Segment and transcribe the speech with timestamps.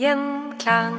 [0.00, 0.94] Gjenklang.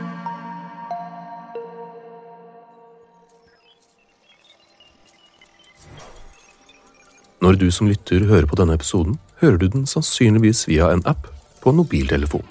[7.41, 11.25] Når du som lytter hører på denne episoden, hører du den sannsynligvis via en app
[11.63, 12.45] på en mobiltelefon.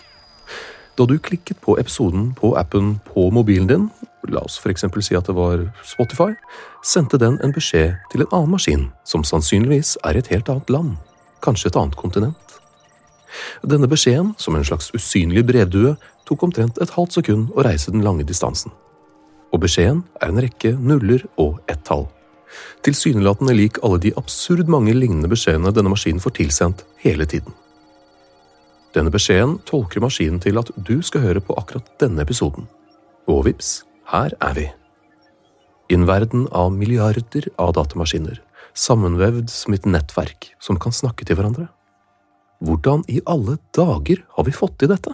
[0.99, 3.87] Da du klikket på episoden på appen på mobilen din,
[4.29, 6.35] la oss eksempel si at det var Spotify,
[6.83, 10.71] sendte den en beskjed til en annen maskin, som sannsynligvis er i et helt annet
[10.71, 10.97] land,
[11.45, 12.61] kanskje et annet kontinent.
[13.63, 15.95] Denne beskjeden, som en slags usynlig brevdue,
[16.27, 18.73] tok omtrent et halvt sekund å reise den lange distansen.
[19.51, 22.07] Og beskjeden er en rekke nuller og ett-tall.
[22.87, 27.55] Tilsynelatende lik alle de absurd mange lignende beskjedene denne maskinen får tilsendt hele tiden.
[28.95, 32.67] Denne beskjeden tolker maskinen til at du skal høre på akkurat denne episoden.
[33.31, 34.67] Og vips, her er vi.
[35.91, 38.41] I en verden av milliarder av datamaskiner,
[38.81, 41.69] sammenvevd som et nettverk som kan snakke til hverandre.
[42.65, 45.13] Hvordan i alle dager har vi fått til dette?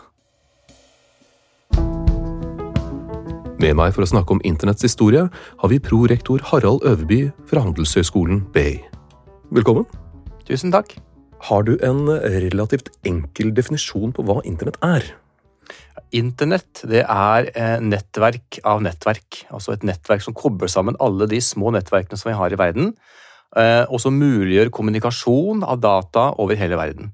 [3.56, 8.44] Med meg for å snakke om internetts historie har vi prorektor Harald Øverby fra Handelshøyskolen
[8.54, 8.76] BI.
[9.54, 9.86] Velkommen.
[10.46, 10.92] Tusen takk.
[11.48, 15.06] Har du en relativt enkel definisjon på hva internett er?
[16.14, 19.46] Internett det er eh, nettverk av nettverk.
[19.50, 22.92] Altså et nettverk som kobler sammen alle de små nettverkene som vi har i verden,
[22.92, 27.12] eh, og som muliggjør kommunikasjon av data over hele verden.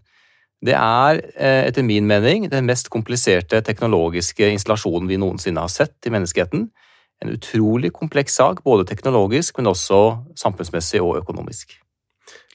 [0.62, 6.06] Det er eh, etter min mening den mest kompliserte teknologiske installasjonen vi noensinne har sett
[6.06, 6.68] i menneskeheten.
[7.22, 9.98] En utrolig kompleks sak, både teknologisk, men også
[10.38, 11.74] samfunnsmessig og økonomisk.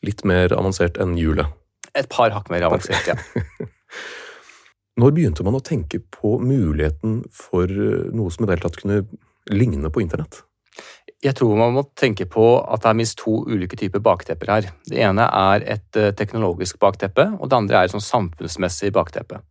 [0.07, 1.51] Litt mer avansert enn hjulet.
[1.97, 3.17] Et par hakk mer avansert, ja.
[5.01, 9.03] Når begynte man å tenke på muligheten for noe som i det hele tatt kunne
[9.51, 10.41] ligne på internett?
[11.25, 14.67] Jeg tror man må tenke på at det er minst to ulike typer baktepper her.
[14.85, 19.41] Det ene er et teknologisk bakteppe, og det andre er et sånn samfunnsmessig bakteppe.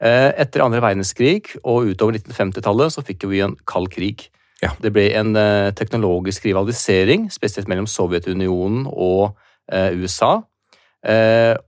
[0.00, 4.26] Etter andre verdenskrig og utover 1950-tallet så fikk vi en kald krig.
[4.64, 4.72] Ja.
[4.80, 5.36] Det ble en
[5.76, 9.36] teknologisk rivalisering, spesielt mellom Sovjetunionen og
[9.70, 10.38] USA.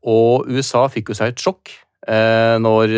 [0.01, 1.77] Og USA fikk jo seg et sjokk
[2.07, 2.93] når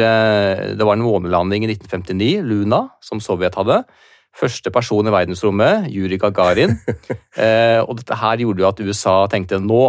[0.79, 3.83] det var en månelanding i 1959, Luna, som Sovjet hadde.
[4.39, 6.77] Første person i verdensrommet, Juri Gagarin.
[7.89, 9.83] og dette her gjorde jo at USA tenkte nå,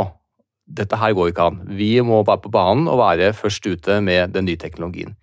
[0.65, 1.59] dette her går ikke an.
[1.77, 5.15] Vi må være på banen og være først ute med den nye teknologien.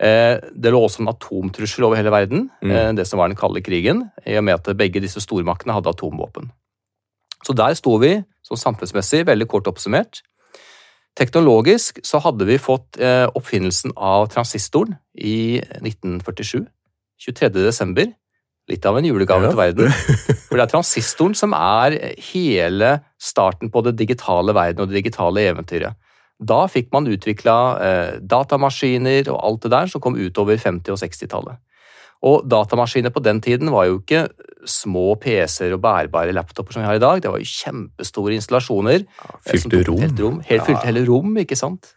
[0.00, 2.96] Det lå også en atomtrussel over hele verden, Mm.
[2.96, 6.50] det som var den kalde krigen, i og med at begge disse stormaktene hadde atomvåpen.
[7.46, 10.22] Så der sto vi, som samfunnsmessig, veldig kort oppsummert.
[11.18, 16.66] Teknologisk så hadde vi fått eh, oppfinnelsen av transistoren i 1947.
[17.20, 17.50] 23.
[17.66, 18.12] desember.
[18.70, 19.50] Litt av en julegave Ja.
[19.50, 19.90] til verden.
[20.48, 21.96] For det er transistoren som er
[22.32, 25.98] hele starten på det digitale verden og det digitale eventyret.
[26.40, 31.00] Da fikk man utvikla eh, datamaskiner og alt det der som kom utover 50- og
[31.02, 31.58] 60-tallet.
[32.24, 34.26] Og datamaskiner på den tiden var jo ikke
[34.68, 37.22] små PC-er og bærbare laptoper som vi har i dag.
[37.24, 39.06] Det var jo kjempestore installasjoner.
[39.06, 40.02] Ja, fylte rom.
[40.04, 40.40] Helt rom.
[40.48, 41.94] Helt fylte hele rom, ikke sant?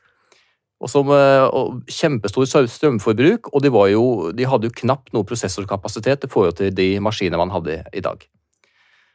[0.84, 6.28] Og, som, eh, og Kjempestor strømforbruk, og de, jo, de hadde jo knapt noe prosessorkapasitet
[6.28, 8.26] i forhold til de maskinene man hadde i dag.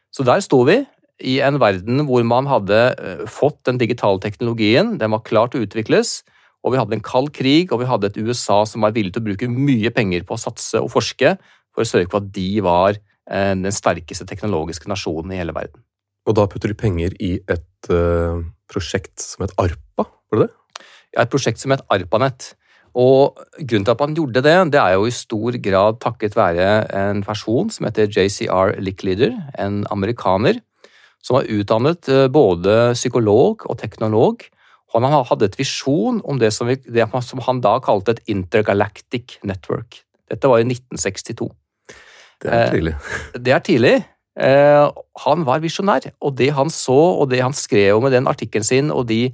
[0.09, 0.81] Så der sto vi,
[1.19, 5.61] i en verden hvor man hadde eh, fått den digitale teknologien, den var klar til
[5.61, 6.23] å utvikles,
[6.65, 9.23] og vi hadde en kald krig, og vi hadde et USA som var villig til
[9.23, 11.35] å bruke mye penger på å satse og forske
[11.75, 15.83] for å sørge for at de var eh, den sterkeste teknologiske nasjonen i hele verden.
[16.27, 20.83] Og da putter de penger i et uh, prosjekt som het ARPA, var det det?
[21.08, 22.53] Ja, et prosjekt som het ARPANET.
[22.99, 26.69] Og grunnen til at man gjorde det, det er jo i stor grad takket være
[26.97, 30.57] en person som heter JCR Lickleader, en amerikaner,
[31.21, 34.47] som var utdannet eh, både psykolog og teknolog.
[34.95, 39.37] Han hadde et visjon om det som, vi, det som han da kalte et intergalactic
[39.45, 40.01] network.
[40.29, 41.49] Dette var i 1962.
[42.39, 42.95] Det er Eh, tidlig.
[43.35, 43.95] Det er tidlig.
[44.39, 44.85] Eh,
[45.25, 48.65] han var visjonær, og det han så og det han skrev om i den artikkelen
[48.65, 49.25] sin, og de,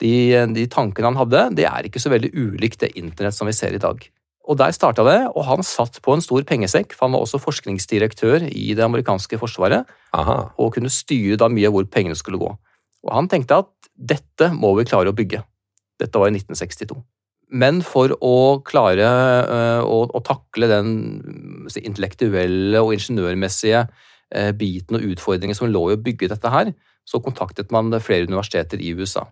[0.00, 0.14] de,
[0.56, 3.76] de tankene han hadde, det er ikke så veldig ulikt det internett som vi ser
[3.76, 4.00] i dag.
[4.44, 7.40] Og Der starta det, og han satt på en stor pengesekk, for han var også
[7.40, 10.36] forskningsdirektør i det amerikanske forsvaret, Aha.
[10.60, 12.50] og kunne styre da mye av hvor pengene skulle gå.
[13.04, 15.42] Og Han tenkte at dette må vi klare å bygge.
[16.00, 16.96] Dette var i 1962.
[17.54, 20.88] Men for å klare øh, å, å takle den
[21.78, 24.13] intellektuelle og ingeniørmessige eh,
[24.58, 26.72] biten og utfordringen som lå i å bygge dette her,
[27.04, 29.26] så kontaktet man flere universiteter i USA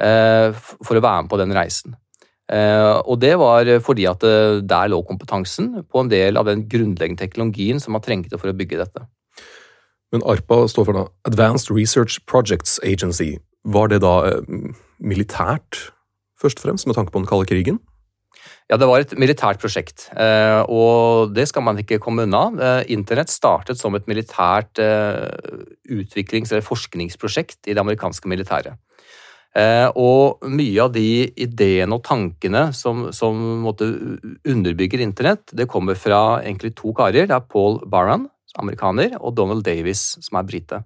[0.00, 0.52] eh,
[0.84, 1.96] for å være med på den reisen.
[2.50, 6.66] Eh, og det var fordi at eh, der lå kompetansen på en del av den
[6.70, 9.06] grunnleggende teknologien som man trengte for å bygge dette.
[10.10, 13.38] Men ARPA står for da Advanced Research Projects Agency.
[13.64, 15.92] Var det da eh, militært,
[16.40, 17.78] først og fremst, med tanke på den kalde krigen?
[18.70, 22.44] Ja, det var et militært prosjekt, eh, og det skal man ikke komme unna.
[22.54, 25.26] Eh, Internett startet som et militært eh,
[25.90, 28.78] utviklings- eller forskningsprosjekt i det amerikanske militæret.
[29.98, 33.34] Og mye av de ideene og tankene som, som
[33.64, 33.88] måtte
[34.46, 37.26] underbygger internett, det kommer fra egentlig to karer.
[37.26, 38.28] Det er Paul Barran,
[38.62, 40.84] amerikaner, og Donald Davis, som er brite.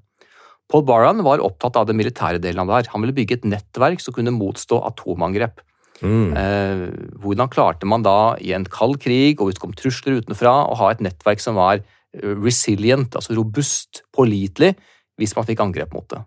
[0.72, 2.92] Paul Barran var opptatt av den militære delen av det her.
[2.94, 5.60] Han ville bygge et nettverk som kunne motstå atomangrep.
[6.02, 6.34] Mm.
[6.36, 6.84] Eh,
[7.22, 10.78] hvordan klarte man da i en kald krig og hvis det kom trusler utenfra, å
[10.80, 14.74] ha et nettverk som var eh, resilient, altså robust, pålitelig,
[15.20, 16.24] hvis man fikk angrep mot det?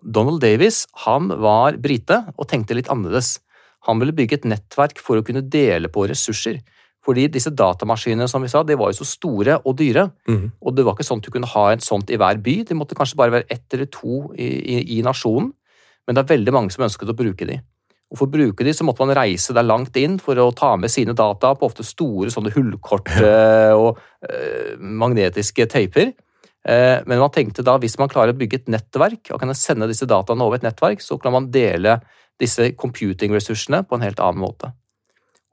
[0.00, 3.38] Donald Davis han var brite og tenkte litt annerledes.
[3.88, 6.60] Han ville bygge et nettverk for å kunne dele på ressurser.
[7.04, 10.06] Fordi disse datamaskinene som vi sa, de var jo så store og dyre.
[10.28, 10.50] Mm.
[10.60, 12.56] Og det var ikke sånn at du kunne ha et sånt i hver by.
[12.68, 15.52] Det måtte kanskje bare være ett eller to i, i, i nasjonen.
[16.04, 17.56] Men det er veldig mange som ønsket å bruke de.
[18.10, 20.72] Og For å bruke de så måtte man reise der langt inn for å ta
[20.80, 26.10] med sine data på ofte store sånne hullkort eh, og eh, magnetiske teiper.
[26.66, 29.88] Eh, Men man tenkte da hvis man klarer å bygge et nettverk og kan sende
[29.90, 32.00] disse dataene over et nettverk, så kan man dele
[32.40, 34.72] disse computing-ressursene på en helt annen måte.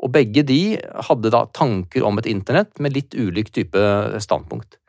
[0.01, 0.77] Og begge de
[1.09, 3.81] hadde da tanker om et internett med litt ulik type
[4.23, 4.79] standpunkt.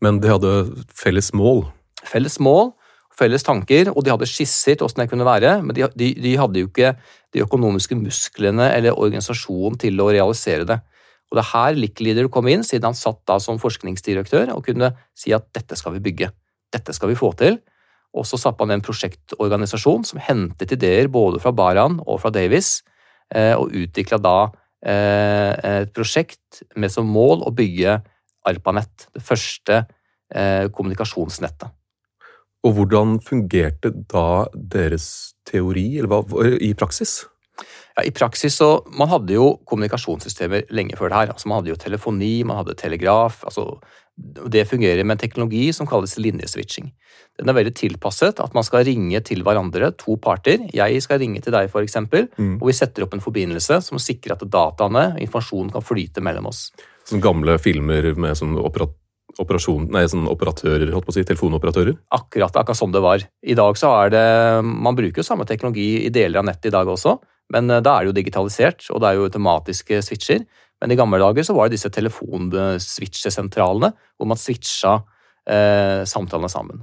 [0.00, 0.52] Men de hadde
[0.96, 1.66] felles mål.
[2.08, 2.72] Felles mål,
[3.16, 6.36] felles tanker, og de hadde skisser til hvordan det kunne være, men de, de, de
[6.40, 6.94] hadde jo ikke
[7.34, 10.78] de økonomiske musklene eller organisasjonen til å realisere det.
[11.30, 14.92] Og det er her Lickleader kom inn, siden han satt da som forskningsdirektør og kunne
[15.14, 16.30] si at dette skal vi bygge,
[16.74, 17.60] dette skal vi få til.
[18.18, 22.80] Og så satte han en prosjektorganisasjon som hentet ideer både fra Baran og fra Davis,
[23.30, 24.38] eh, og utvikla da
[24.82, 25.52] eh,
[25.84, 28.00] et prosjekt med som mål å bygge
[28.50, 29.84] ARPANET, det første
[30.34, 31.70] eh, kommunikasjonsnettet.
[32.64, 36.20] Og hvordan fungerte da deres teori, eller hva,
[36.60, 37.22] i praksis?
[37.96, 41.32] Ja, I praksis så, Man hadde jo kommunikasjonssystemer lenge før det her.
[41.34, 43.42] altså Man hadde jo telefoni, man hadde telegraf.
[43.44, 43.80] altså
[44.48, 46.92] Det fungerer med en teknologi som kalles linjeswitching.
[47.38, 50.58] Den er veldig tilpasset at man skal ringe til hverandre, to parter.
[50.74, 51.96] Jeg skal ringe til deg, f.eks.,
[52.38, 52.60] Mm.
[52.60, 56.70] og vi setter opp en forbindelse som sikrer at dataene, informasjonen, kan flyte mellom oss.
[57.08, 58.88] Sånne gamle filmer med sånn opera-
[59.38, 61.94] operasjon, nei, sånn operatører, holdt på å si, telefonoperatører?
[62.16, 63.22] Akkurat, akkurat sånn det var.
[63.46, 64.26] I dag så er det
[64.66, 67.18] Man bruker jo samme teknologi i deler av nettet i dag også,
[67.54, 70.40] men eh, da er det jo digitalisert, og det er jo automatiske switcher.
[70.80, 74.94] Men i gamle dager så var det disse telefonswitchesentralene hvor man switcha
[75.44, 76.78] eh, samtalene sammen.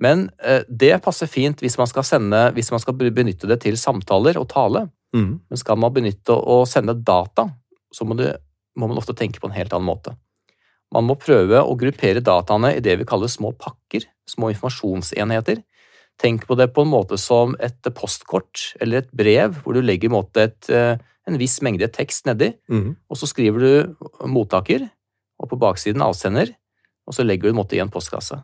[0.00, 3.76] Men eh, det passer fint hvis man skal sende, hvis man skal benytte det til
[3.78, 4.88] samtaler og tale.
[5.14, 5.38] Mm.
[5.46, 7.46] Men skal man benytte å sende data,
[7.94, 8.26] så må, du,
[8.80, 10.16] må man ofte tenke på en helt annen måte.
[10.94, 15.62] Man må prøve å gruppere dataene i det vi kaller små pakker, små informasjonsenheter.
[16.22, 20.12] Tenk på det på en måte som et postkort eller et brev, hvor du legger
[20.12, 20.96] en et, eh,
[21.26, 22.96] en viss mengde tekst nedi, mm.
[23.10, 23.96] og så skriver du
[24.28, 24.88] mottaker,
[25.40, 26.54] og på baksiden avsender,
[27.08, 28.38] og så legger du en måte i en postkasse.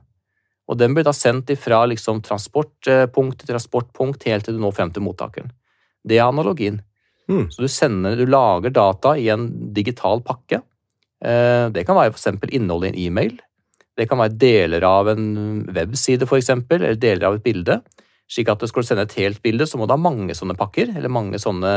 [0.70, 4.90] Og den blir da sendt fra liksom transportpunkt til transportpunkt helt til du når frem
[4.94, 5.50] til mottakeren.
[6.06, 6.80] Det er analogien.
[7.30, 7.48] Mm.
[7.50, 10.62] Så du sender, du lager data i en digital pakke.
[11.24, 13.38] Eh, Det kan være for eksempel innholdet i en e-mail.
[13.96, 17.80] Det kan være deler av en webside, for eksempel, eller deler av et bilde.
[18.30, 20.92] Slik at skal du sende et helt bilde, så må du ha mange sånne pakker,
[20.96, 21.72] eller mange sånne,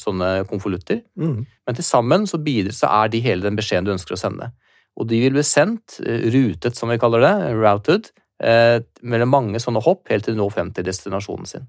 [0.00, 1.02] sånne konvolutter.
[1.20, 1.44] Mm.
[1.44, 4.50] Men til sammen så, bidrar, så er de hele den beskjeden du ønsker å sende.
[4.96, 9.60] Og de vil bli sendt, eh, rutet som vi kaller det, routed, eh, mellom mange
[9.60, 11.68] sånne hopp helt til du når frem til destinasjonen sin.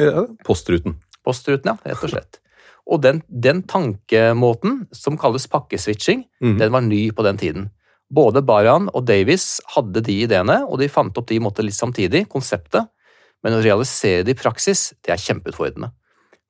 [0.00, 0.96] Ja, postruten.
[1.24, 2.40] Postruten, ja, rett og slett.
[2.84, 6.58] Og den, den tankemåten, som kalles pakkeswitching, mm.
[6.60, 7.70] den var ny på den tiden.
[8.12, 12.26] Både Baran og Davies hadde de ideene, og de fant opp de måtte litt samtidig,
[12.32, 12.90] konseptet.
[13.44, 15.90] Men å realisere det i praksis, det er kjempeutfordrende.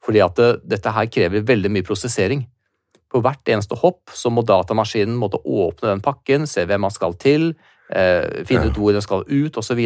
[0.04, 2.44] Fordi at det, dette her krever veldig mye prosessering.
[3.10, 7.14] På hvert eneste hopp så må datamaskinen måtte åpne den pakken, se hvem man skal
[7.14, 7.52] til,
[7.94, 9.80] eh, finne ut hvor den skal ut, osv.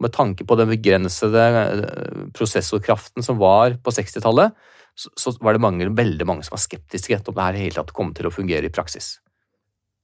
[0.00, 4.56] Med tanke på den begrensede eh, prosessorkraften som var på 60-tallet,
[4.96, 7.78] så, var det mange, veldig mange som var skeptiske til om det her i hele
[7.78, 9.18] tatt kom til å fungere i praksis.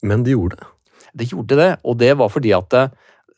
[0.06, 0.70] Men de gjorde det.
[1.16, 2.90] Det gjorde det, og det var fordi at eh,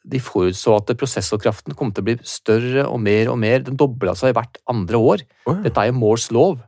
[0.08, 3.62] de forutså at prosessorkraften kom til å bli større og mer og mer.
[3.66, 5.24] Den dobla seg hvert andre år.
[5.46, 5.62] Oh, ja.
[5.66, 6.62] Dette er jo Moores lov.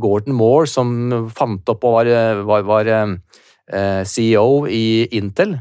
[0.00, 0.90] Gordon Moore, som
[1.34, 2.10] fant opp og var,
[2.46, 5.54] var, var eh, CEO i Intel,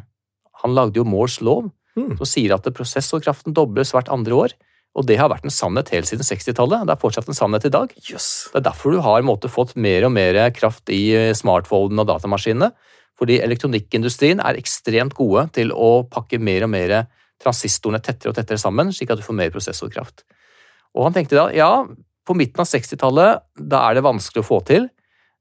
[0.63, 2.15] han lagde jo Moores lov, Mm.
[2.17, 4.55] som sier at prosessorkraften dobles hvert andre år.
[4.93, 6.85] Og det har vært en sannhet helt siden 60-tallet.
[6.85, 7.93] Det er fortsatt en sannhet i dag.
[8.05, 8.49] Yes.
[8.53, 12.09] Det er derfor du har måte, fått mer og mer kraft i eh, smartphonen og
[12.11, 12.69] datamaskinene.
[13.17, 16.95] Fordi elektronikkindustrien er ekstremt gode til å pakke mer og mer
[17.41, 20.23] transistorene tettere og tettere sammen, slik at du får mer prosessorkraft.
[20.93, 21.71] Og han tenkte da ja,
[22.25, 24.87] på midten av 60-tallet da er det vanskelig å få til,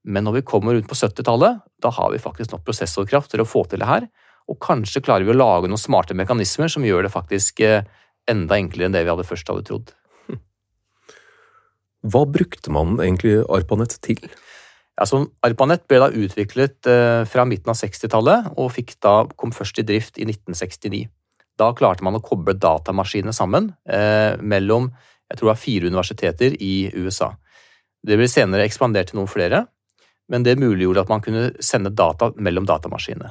[0.02, 3.48] men når vi kommer rundt på 70-tallet, da har vi faktisk nok prosessorkraft til å
[3.48, 4.08] få til det her.
[4.50, 7.84] Og kanskje klarer vi å lage noen smarte mekanismer som gjør det faktisk eh,
[8.30, 9.92] enda enklere enn det vi hadde først hadde trodd.
[12.02, 14.18] Hva brukte man egentlig ARPANET til?
[14.98, 19.86] Altså, ARPANET ble da utviklet eh, fra midten av 60-tallet og da, kom først i
[19.86, 21.06] drift i 1969.
[21.60, 24.90] Da klarte man å koble datamaskinene sammen eh, mellom
[25.32, 27.30] jeg tror det var fire universiteter i USA.
[28.04, 29.62] Det ble senere ekspandert til noen flere,
[30.28, 33.30] men det muliggjorde at man kunne sende data mellom datamaskinene.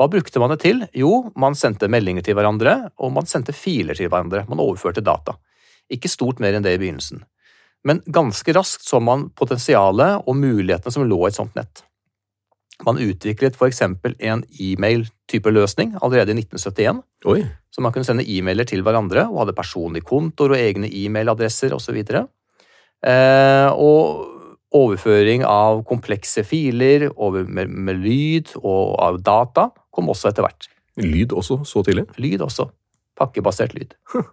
[0.00, 0.78] Hva brukte man det til?
[0.96, 2.72] Jo, man sendte meldinger til hverandre,
[3.04, 4.46] og man sendte filer til hverandre.
[4.48, 5.34] Man overførte data.
[5.92, 7.20] Ikke stort mer enn det i begynnelsen.
[7.84, 11.82] Men ganske raskt så man potensialet og mulighetene som lå i et sånt nett.
[12.86, 17.42] Man utviklet eksempel en e-mail-type løsning allerede i 1971, Oi.
[17.68, 22.00] så man kunne sende e-mailer til hverandre og hadde personlige kontoer og egne e-mailadresser osv.
[22.00, 24.24] Eh, og
[24.72, 30.68] overføring av komplekse filer over, med, med lyd og av data kom også etter hvert.
[31.00, 32.06] Lyd også, så tidlig?
[32.20, 32.68] Lyd også.
[33.18, 33.94] Pakkebasert lyd.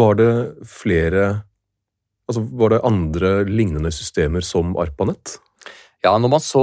[0.00, 0.30] Var det
[0.68, 1.24] flere
[2.24, 5.34] Altså, var det andre lignende systemer som ARPANET?
[6.00, 6.62] Ja, når man så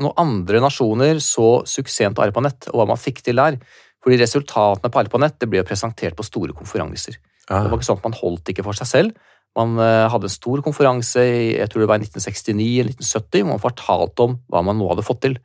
[0.00, 3.58] når andre nasjoner så suksessen til ARPANET og hva man fikk til der,
[4.00, 7.18] fordi resultatene på ARPANET det ble jo presentert på store konferanser.
[7.44, 9.28] Det var ikke sånn at Man holdt ikke for seg selv.
[9.58, 13.52] Man eh, hadde en stor konferanse i jeg tror det var 1969 eller 1970, hvor
[13.52, 15.36] man fortalte om hva man nå hadde fått til.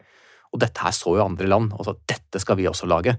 [0.54, 3.18] Og dette her så jo andre land, og sa dette skal vi også lage.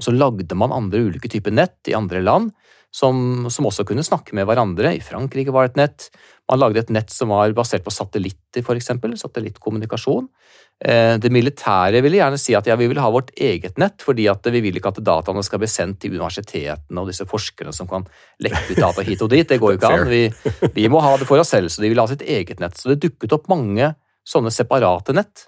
[0.00, 2.52] Og så lagde man andre ulike typer nett i andre land,
[2.90, 4.94] som, som også kunne snakke med hverandre.
[4.96, 6.06] I Frankrike var det et nett.
[6.50, 10.26] Man lagde et nett som var basert på satellitter, eksempel, satellittkommunikasjon.
[10.82, 14.26] Eh, Det militære ville gjerne si at ja, vi vil ha vårt eget nett, fordi
[14.32, 17.86] at vi vil ikke at dataene skal bli sendt til universitetene og disse forskerne som
[17.90, 18.08] kan
[18.42, 19.46] lekke ut data hit og dit.
[19.46, 20.08] Det går jo ikke an.
[20.10, 20.24] Vi,
[20.80, 22.74] vi må ha det for oss selv, så de vil ha sitt eget nett.
[22.80, 23.92] Så det dukket opp mange
[24.26, 25.46] sånne separate nett,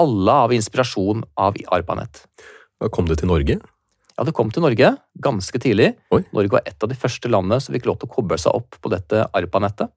[0.00, 2.24] alle av inspirasjon av ARPANET.
[2.82, 3.58] Da kom det til Norge?
[4.14, 5.94] Ja, det kom til Norge ganske tidlig.
[6.14, 6.22] Oi.
[6.34, 8.78] Norge var et av de første landene som fikk lov til å koble seg opp
[8.78, 9.90] på dette ARPA-nettet.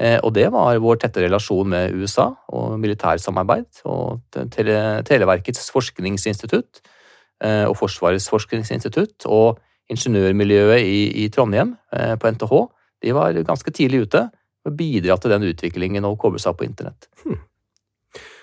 [0.00, 4.22] Eh, og det var vår tette relasjon med USA og militærsamarbeid og
[4.54, 6.80] tele Televerkets forskningsinstitutt
[7.44, 9.60] eh, og Forsvarets forskningsinstitutt og
[9.92, 12.56] ingeniørmiljøet i, i Trondheim eh, på NTH.
[13.04, 14.24] De var ganske tidlig ute
[14.64, 17.10] og bidra til den utviklingen og koble seg opp på internett.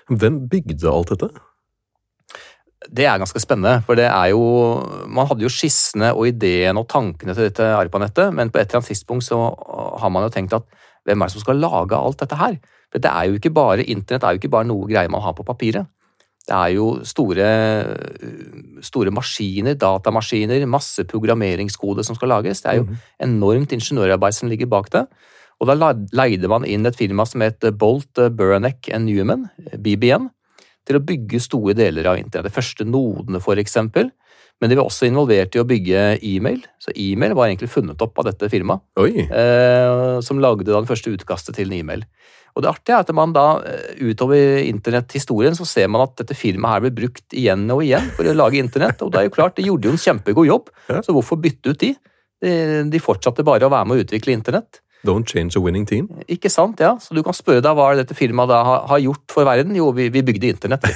[0.08, 1.30] Hvem bygde alt dette?
[2.88, 4.44] Det er ganske spennende, for det er jo
[5.10, 8.80] Man hadde jo skissene og ideene og tankene til dette ARPA-nettet, men på et eller
[8.80, 9.40] annet tidspunkt så
[10.00, 10.68] har man jo tenkt at
[11.08, 12.58] hvem er det som skal lage alt dette her?
[12.92, 15.36] For det er jo ikke bare Internett er jo ikke bare noe greier man har
[15.36, 15.88] på papiret.
[16.48, 17.48] Det er jo store,
[18.86, 22.62] store maskiner, datamaskiner, masse programmeringskode som skal lages.
[22.64, 22.86] Det er jo
[23.24, 25.04] enormt ingeniørarbeid som ligger bak det.
[25.58, 30.30] Og da leide man inn et firma som het Bolt Buranek Newman, BBN,
[30.88, 32.52] til å bygge store deler av internett.
[32.52, 34.12] De første nodene, for eksempel.
[34.62, 36.64] Men de var også involvert i å bygge e-mail.
[36.82, 38.82] Så e-mail var egentlig funnet opp av dette firmaet.
[39.30, 42.06] Eh, som lagde da den første utkastet til en e-mail.
[42.58, 46.38] Og det artige er at man da eh, utover internetthistorien så ser man at dette
[46.38, 49.04] firmaet her blir brukt igjen og igjen for å lage internett.
[49.06, 51.84] Og det er jo klart, de gjorde jo en kjempegod jobb, så hvorfor bytte ut
[51.84, 51.94] de?
[52.42, 52.52] De,
[52.90, 54.82] de fortsatte bare å være med å utvikle internett.
[55.08, 56.10] Don't change a winning team.
[56.28, 56.96] Ikke sant, ja.
[57.00, 59.76] Så du kan spørre deg hva dette firmaet da har, gjort for verden.
[59.78, 60.88] Jo, vi, vi bygde internett.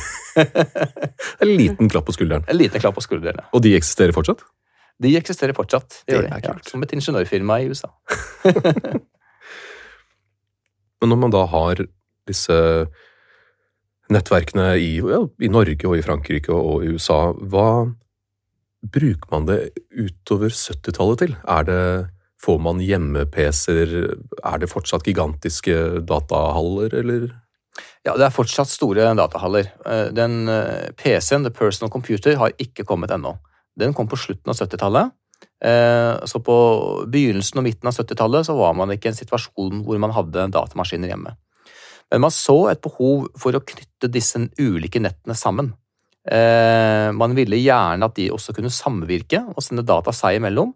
[1.41, 2.43] en liten klapp på skulderen.
[2.51, 4.43] En liten klapp på skulderen, Og de eksisterer fortsatt?
[5.01, 6.03] De eksisterer fortsatt.
[6.05, 6.65] Det, det er kult.
[6.65, 7.89] Ja, som et ingeniørfirma i USA.
[11.01, 11.81] Men når man da har
[12.29, 12.57] disse
[14.11, 17.87] nettverkene i, ja, i Norge og i Frankrike og i USA, hva
[18.81, 21.35] bruker man det utover 70-tallet til?
[21.49, 21.81] Er det
[22.41, 23.91] Får man hjemme-PC-er?
[24.49, 27.29] Er det fortsatt gigantiske datahaller, eller?
[28.01, 29.69] Ja, det er fortsatt store datahaller.
[29.85, 33.35] Eh, den eh, PC-en, The Personal Computer, har ikke kommet ennå.
[33.77, 35.13] Den kom på slutten av 70-tallet.
[35.61, 36.55] Eh, så på
[37.13, 40.49] begynnelsen og midten av 70-tallet så var man ikke i en situasjon hvor man hadde
[40.55, 41.35] datamaskiner hjemme.
[42.11, 45.71] Men man så et behov for å knytte disse ulike nettene sammen.
[46.21, 50.73] Man ville gjerne at de også kunne samvirke og sende data seg imellom,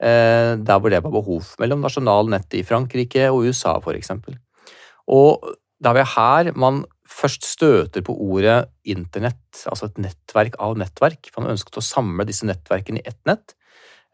[0.00, 4.10] der hvor det var behov, mellom nasjonalnettet i Frankrike og USA f.eks.
[5.14, 5.44] Og
[5.84, 6.82] det er her man
[7.14, 11.30] først støter på ordet internett, altså et nettverk av nettverk.
[11.36, 13.54] Man ønsket å samle disse nettverkene i ett nett.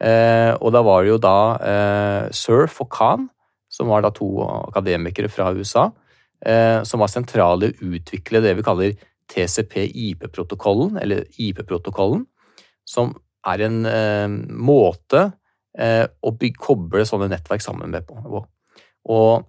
[0.01, 3.29] Eh, og da var det jo da eh, Surf og Khan,
[3.71, 5.91] som var da to akademikere fra USA,
[6.89, 8.95] som var sentrale i å utvikle det vi kaller
[9.29, 12.23] TCP-IP-protokollen, eller IP-protokollen,
[12.89, 13.13] som
[13.47, 15.40] er en måte Eh,
[15.79, 18.17] og bygge, koble sånne nettverk sammen med på.
[19.15, 19.45] Og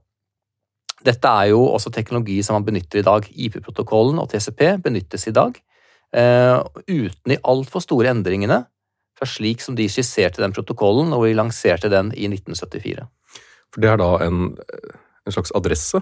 [1.06, 3.26] dette er jo også teknologi som man benytter i dag.
[3.32, 5.58] IP-protokollen og TCP benyttes i dag,
[6.14, 8.62] eh, uten de altfor store endringene
[9.18, 13.06] fra slik som de skisserte den protokollen og vi lanserte den i 1974.
[13.72, 14.58] For det er da en,
[15.26, 16.02] en slags adresse?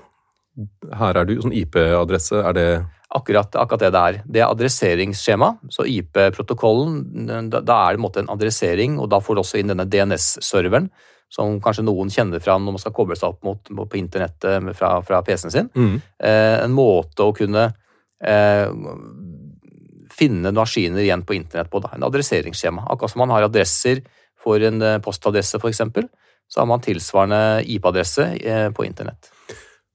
[1.00, 2.70] Her er du sånn IP-adresse, er det
[3.10, 4.18] akkurat, akkurat, det det er.
[4.26, 5.52] Det er adresseringsskjema.
[5.74, 9.72] Så IP-protokollen, da er det en, måte en adressering, og da får du også inn
[9.72, 10.90] denne DNS-serveren,
[11.30, 14.96] som kanskje noen kjenner fra når man skal koble seg opp mot, på internettet fra,
[15.06, 15.72] fra PC-en sin.
[15.78, 15.98] Mm.
[16.26, 17.68] Eh, en måte å kunne
[18.26, 18.70] eh,
[20.20, 21.82] finne maskiner igjen på internett på.
[21.86, 21.94] Da.
[21.96, 22.88] En adresseringsskjema.
[22.90, 24.02] Akkurat som man har adresser
[24.42, 25.86] for en eh, postadresse, f.eks.,
[26.50, 29.30] så har man tilsvarende IP-adresse eh, på internett.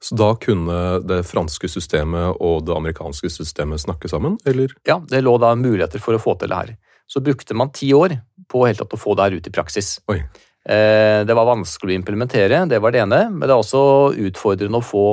[0.05, 4.75] Så da kunne det franske systemet og det amerikanske systemet snakke sammen, eller?
[4.85, 6.73] Ja, det lå da muligheter for å få til det her.
[7.09, 8.19] Så brukte man ti år
[8.51, 9.95] på helt tatt å få det her ut i praksis.
[10.13, 10.19] Oi.
[10.65, 14.81] Eh, det var vanskelig å implementere, det var det ene, men det er også utfordrende
[14.81, 15.07] å få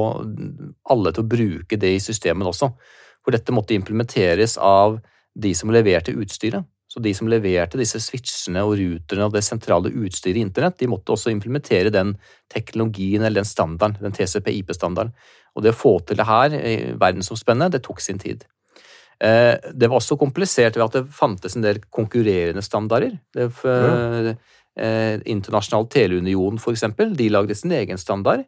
[0.91, 2.71] alle til å bruke det i systemet også.
[3.23, 4.99] For dette måtte implementeres av
[5.36, 6.67] de som leverte utstyret.
[6.91, 10.89] Så de som leverte disse switchene og ruterne og det sentrale utstyret i internett, de
[10.91, 12.17] måtte også implementere den
[12.51, 15.13] teknologien eller den standarden, den TCP-IP-standarden.
[15.56, 16.56] Og det å få til det her
[16.99, 18.43] verdensomspennende, det tok sin tid.
[19.21, 23.15] Eh, det var også komplisert ved at det fantes en del konkurrerende standarder.
[23.36, 24.36] Det, ja.
[24.82, 28.45] Eh, Internasjonal teleunion, for eksempel, de lagde sin egen standard.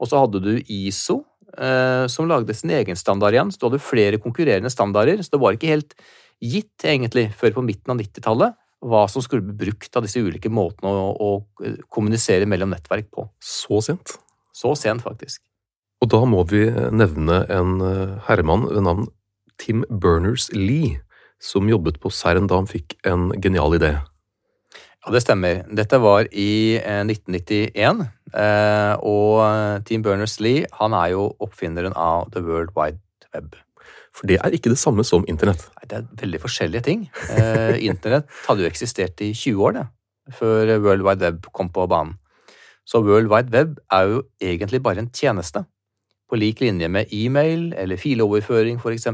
[0.00, 1.22] Og så hadde du ISO,
[1.56, 3.50] eh, som lagde sin egen standard igjen.
[3.50, 5.94] Så du hadde flere konkurrerende standarder, så det var ikke helt
[6.40, 10.50] gitt, egentlig, før på midten av 90-tallet, hva som skulle bli brukt av disse ulike
[10.52, 11.30] måtene å, å,
[11.64, 13.26] eh, kommunisere mellom nettverk på.
[13.44, 14.16] Så sent?
[14.56, 15.42] Så sent, faktisk.
[16.00, 16.64] Og da må vi
[16.96, 19.10] nevne en eh, herremann ved navn
[19.60, 21.02] Tim Berners-Lee,
[21.40, 23.98] som jobbet på CERN da han fikk en genial idé.
[25.00, 25.62] Ja, det stemmer.
[25.72, 28.02] Dette var i 1991,
[28.36, 33.00] eh, og Tim Berners-Lee han er jo oppfinneren av The World Wide
[33.34, 33.56] Web.
[34.20, 35.62] For det er ikke det samme som internett.
[35.78, 37.06] Nei, Det er veldig forskjellige ting.
[37.32, 39.86] Eh, internett hadde jo eksistert i 20 år, det,
[40.36, 42.18] før World Wide Web kom på banen.
[42.84, 45.64] Så World Wide Web er jo egentlig bare en tjeneste,
[46.28, 49.08] på lik linje med e-mail eller filoverføring f.eks.,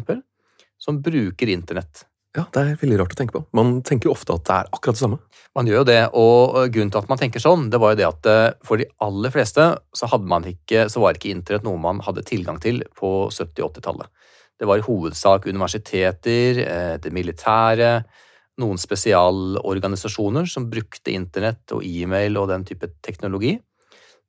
[0.76, 2.04] som bruker internett.
[2.36, 3.44] Ja, det er veldig rart å tenke på.
[3.56, 5.18] Man tenker ofte at det er akkurat det samme.
[5.56, 8.08] Man gjør jo det, og grunnen til at man tenker sånn, det var jo det
[8.10, 10.10] at eh, for de aller fleste så,
[10.50, 14.12] ikke, så var ikke internett noe man hadde tilgang til på 70- og 80-tallet.
[14.56, 17.90] Det var i hovedsak universiteter, eh, det militære,
[18.62, 23.56] noen spesialorganisasjoner som brukte internett og e-mail og den type teknologi.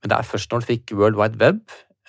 [0.01, 1.61] Men det er først når du fikk World Wide Web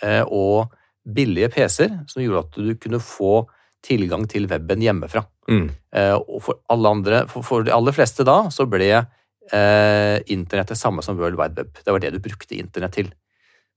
[0.02, 0.74] eh, og
[1.08, 3.46] billige PC-er som gjorde at du kunne få
[3.84, 5.22] tilgang til weben hjemmefra.
[5.48, 5.68] Mm.
[5.94, 10.80] Eh, og for, andre, for, for, de aller fleste da så ble eh, internett det
[10.80, 11.80] samme som World Wide Web.
[11.84, 13.12] Det var det du brukte internett til.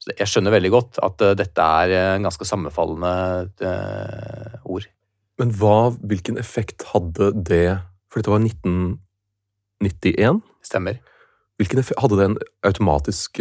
[0.01, 3.13] Så jeg skjønner veldig godt at uh, dette er uh, ganske sammenfallende
[3.61, 4.87] uh, ord.
[5.41, 7.79] Men hva, hvilken effekt hadde det
[8.11, 10.41] For dette var 1991?
[10.65, 10.99] Stemmer.
[11.61, 13.39] Hvilken effekt, hadde det en automatisk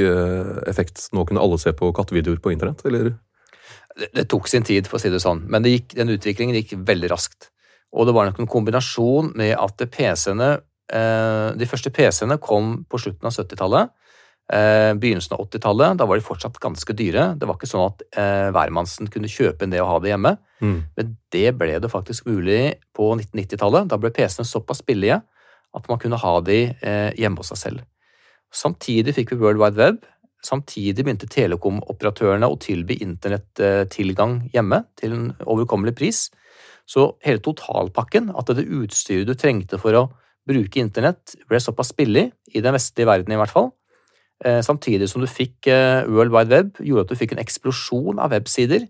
[0.69, 1.07] effekt?
[1.17, 3.15] Nå kunne alle se på kattevideoer på internett, eller?
[3.97, 6.57] Det, det, tok sin tid, for å si det sånn, men det gikk, den utviklingen
[6.61, 7.49] gikk veldig raskt.
[7.97, 10.51] Og det var nok en kombinasjon med at PC-ene
[11.59, 14.10] De første PC-ene kom på slutten av 70-tallet eh,
[14.51, 15.99] begynnelsen av 80-tallet.
[16.01, 17.35] Da var de fortsatt ganske dyre.
[17.39, 20.35] Det var ikke sånn at eh, hvermannsen kunne kjøpe inn det og ha det hjemme.
[20.61, 20.79] Mm.
[20.97, 22.63] Men det ble det faktisk mulig
[22.97, 23.91] på 1990-tallet.
[23.91, 25.21] Da ble PC-ene såpass billige
[25.77, 27.87] at man kunne ha de eh, hjemme hos seg selv.
[28.51, 30.03] Samtidig fikk vi World Wide Web.
[30.43, 36.25] Samtidig begynte telekomoperatørene å tilby internettilgang hjemme til en overkommelig pris.
[36.91, 40.09] Så hele totalpakken, at det utstyret du trengte for å
[40.49, 43.80] bruke internett, ble såpass billig, i den vestlige verden i hvert fall, Eh,
[44.65, 48.33] samtidig som du fikk eh, World Wide Web, gjorde at du fikk en eksplosjon av
[48.33, 48.87] websider.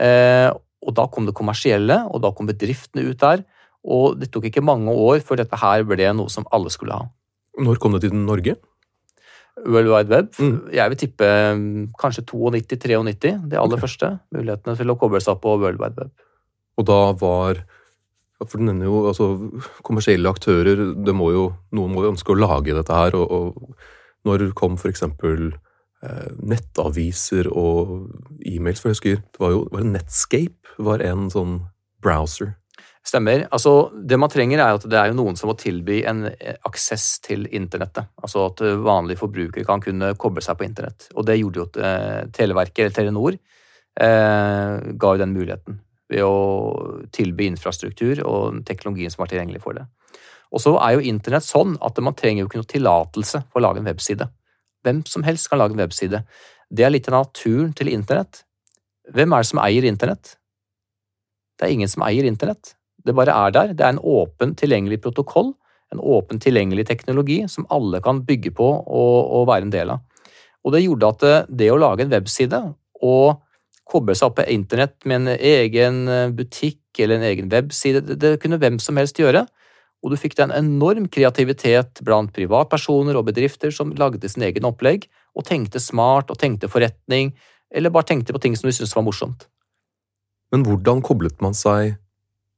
[0.00, 0.48] Eh,
[0.86, 3.44] og da kom det kommersielle, og da kom bedriftene ut der.
[3.88, 7.08] Og det tok ikke mange år før dette her ble noe som alle skulle ha.
[7.58, 8.56] Når kom det til Norge?
[9.66, 10.30] World Wide Web.
[10.38, 10.58] Mm.
[10.72, 13.82] Jeg vil tippe mm, kanskje 92-93, det aller okay.
[13.82, 14.12] første.
[14.34, 16.14] Mulighetene til å koble seg på World Wide Web.
[16.78, 17.64] Og da var
[18.38, 19.32] For du nevner jo altså,
[19.82, 20.94] kommersielle aktører.
[20.94, 23.16] det må jo, Noen må jo ønske å lage dette her.
[23.18, 23.97] og, og
[24.28, 25.04] når kom f.eks.
[25.98, 28.12] Eh, nettaviser og
[28.46, 28.82] e-mails?
[28.82, 31.58] For jeg husker det var jo var Netscape var en sånn
[32.04, 32.54] browser.
[33.08, 33.46] Stemmer.
[33.54, 36.58] Altså, det man trenger, er at det er jo noen som må tilby en eh,
[36.68, 38.10] aksess til internettet.
[38.20, 41.08] Altså at vanlige forbrukere kan kunne koble seg på internett.
[41.16, 43.38] Og det gjorde jo eh, Televerket, eller Telenor,
[43.98, 45.80] eh, ga jo den muligheten.
[46.08, 49.88] Ved å tilby infrastruktur og teknologien som var tilgjengelig for det.
[50.54, 53.66] Og så er jo internett sånn at man trenger jo ikke noe tillatelse for å
[53.66, 54.28] lage en webside.
[54.86, 56.22] Hvem som helst kan lage en webside.
[56.70, 58.42] Det er litt av naturen til internett.
[59.12, 60.34] Hvem er det som eier internett?
[61.58, 62.74] Det er ingen som eier internett.
[63.04, 63.74] Det bare er der.
[63.74, 65.52] Det er en åpen, tilgjengelig protokoll,
[65.92, 70.04] en åpen, tilgjengelig teknologi som alle kan bygge på og, og være en del av.
[70.64, 72.60] Og det gjorde at det, det å lage en webside
[73.04, 73.38] og
[73.88, 76.02] koble seg opp på internett med en egen
[76.36, 79.46] butikk eller en egen webside, det, det kunne hvem som helst gjøre
[80.02, 85.08] og du fikk en enorm kreativitet blant privatpersoner og bedrifter som lagde sin egen opplegg,
[85.34, 87.32] og tenkte smart og tenkte forretning,
[87.74, 89.48] eller bare tenkte på ting som du syntes var morsomt.
[90.54, 91.98] Men hvordan koblet man seg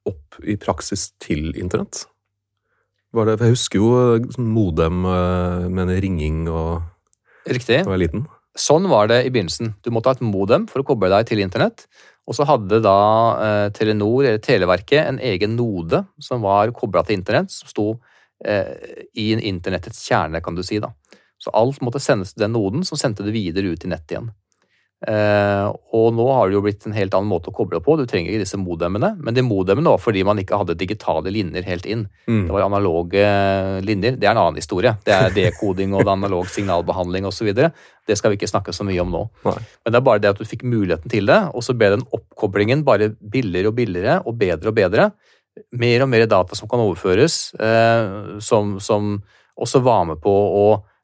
[0.08, 2.04] opp i praksis til internett?
[3.10, 3.88] Det, jeg husker jo
[4.30, 6.84] sånn modem eh, med en ringing og
[7.48, 7.80] Riktig.
[7.80, 8.28] da jeg var liten.
[8.58, 9.74] Sånn var det i begynnelsen.
[9.82, 11.88] Du måtte ha et modem for å koble deg til internett.
[12.30, 12.98] Og så hadde da
[13.42, 17.86] eh, Telenor, eller Televerket, en egen node som var kobla til internett, som sto
[18.46, 18.70] eh,
[19.18, 20.78] i internettets kjerne, kan du si.
[20.78, 20.92] da.
[21.42, 24.30] Så alt måtte sendes til den noden, som sendte det videre ut i nettet igjen.
[25.08, 27.96] Eh, og nå har det jo blitt en helt annen måte å koble på.
[27.96, 29.14] Du trenger ikke disse modemmene.
[29.20, 32.04] Men de modemmene var fordi man ikke hadde digitale linjer helt inn.
[32.26, 32.42] Mm.
[32.48, 33.24] Det var analoge
[33.86, 34.18] linjer.
[34.20, 34.92] Det er en annen historie.
[35.06, 37.48] Det er dekoding og analog signalbehandling osv.
[37.54, 39.24] Det skal vi ikke snakke så mye om nå.
[39.48, 39.56] Nei.
[39.84, 42.06] Men det er bare det at du fikk muligheten til det, og så ble den
[42.16, 45.10] oppkoblingen bare billigere og billigere og bedre og bedre.
[45.80, 49.16] Mer og mer data som kan overføres, eh, som, som
[49.60, 50.64] også var med på å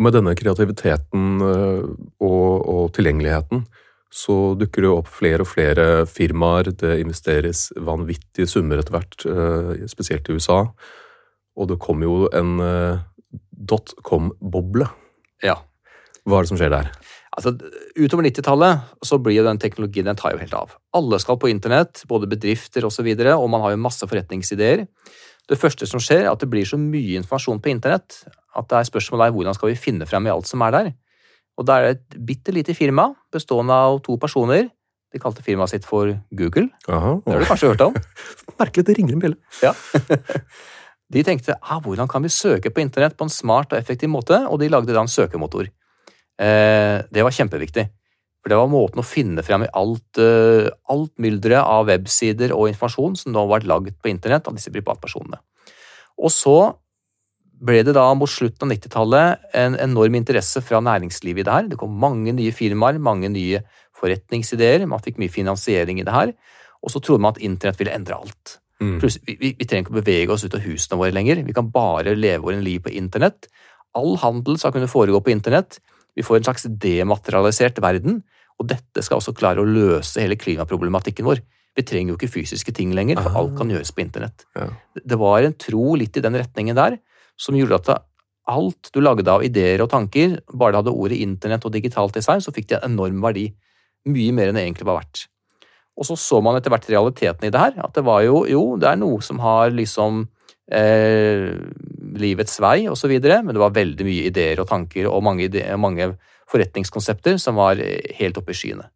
[0.00, 1.82] Og med denne kreativiteten øh,
[2.24, 3.66] og, og tilgjengeligheten
[4.10, 6.72] så dukker det opp flere og flere firmaer.
[6.72, 10.64] Det investeres vanvittige summer etter hvert, øh, spesielt i USA.
[11.52, 13.04] Og det kommer jo en øh,
[13.52, 14.88] dotcom-boble.
[15.44, 15.60] Ja.
[16.24, 16.90] Hva er det som skjer der?
[17.36, 17.52] Altså,
[18.00, 20.72] Utover 90-tallet så blir jo den teknologien den tar jo helt av.
[20.96, 24.08] Alle skal på internett, både bedrifter osv., og, så videre, og man har jo masse
[24.08, 24.88] forretningsideer.
[25.50, 28.22] Det første som skjer, er at det blir så mye informasjon på internett
[28.56, 30.90] at det er spørsmålet er hvordan skal vi finne frem i alt som er der.
[31.58, 34.68] Og da er det et bitte lite firma bestående av to personer.
[35.10, 36.68] De kalte firmaet sitt for Google.
[36.88, 37.16] Aha.
[37.24, 37.96] Det har du kanskje hørt om?
[38.60, 39.40] Merkelig, det ringer en bjelle.
[39.62, 39.74] Ja.
[41.10, 44.36] De tenkte ah, hvordan kan vi søke på internett på en smart og effektiv måte,
[44.46, 45.66] og de lagde da en søkemotor.
[45.66, 47.88] Eh, det var kjempeviktig.
[48.40, 52.70] For det var måten å finne frem i alt, uh, alt mylderet av websider og
[52.70, 55.40] informasjon som nå var lagd på internett av disse privatpersonene.
[56.20, 56.56] Og så
[57.60, 61.68] ble det da mot slutten av 90-tallet en enorm interesse fra næringslivet i det her.
[61.68, 63.60] Det kom mange nye firmaer, mange nye
[64.00, 66.32] forretningsideer, man fikk mye finansiering i det her.
[66.80, 68.56] Og så trodde man at internett ville endre alt.
[68.80, 68.96] Mm.
[69.02, 71.42] Plutselig, vi, vi trenger ikke å bevege oss ut av husene våre lenger.
[71.44, 73.50] Vi kan bare leve våre liv på internett.
[73.98, 75.82] All handel skal kunne foregå på internett.
[76.16, 78.20] Vi får en slags dematerialisert verden,
[78.60, 81.40] og dette skal også klare å løse hele klimaproblematikken vår.
[81.78, 84.44] Vi trenger jo ikke fysiske ting lenger, for alt kan gjøres på internett.
[84.58, 84.68] Ja.
[84.98, 86.98] Det var en tro litt i den retningen der,
[87.40, 88.06] som gjorde at
[88.50, 92.24] alt du lagde av ideer og tanker, bare det hadde ordet internett og digitalt i
[92.24, 93.50] seg, så fikk det en enorm verdi.
[94.10, 95.28] Mye mer enn det egentlig var verdt.
[96.00, 98.62] Og så så man etter hvert realiteten i det her, at det var jo, jo,
[98.80, 100.24] det er noe som har liksom
[100.72, 101.52] eh,
[102.18, 106.16] livets vei videre, men det var veldig mye ideer og tanker og mange, ide- mange
[106.50, 108.88] forretningskonsepter som var eh, helt oppe i skyene.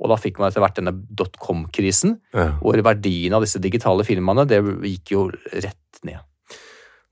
[0.00, 2.50] Og da fikk man etter hvert denne dotcom-krisen, Ja.
[2.60, 6.20] hvor verdien av disse digitale firmaene det gikk jo rett ned.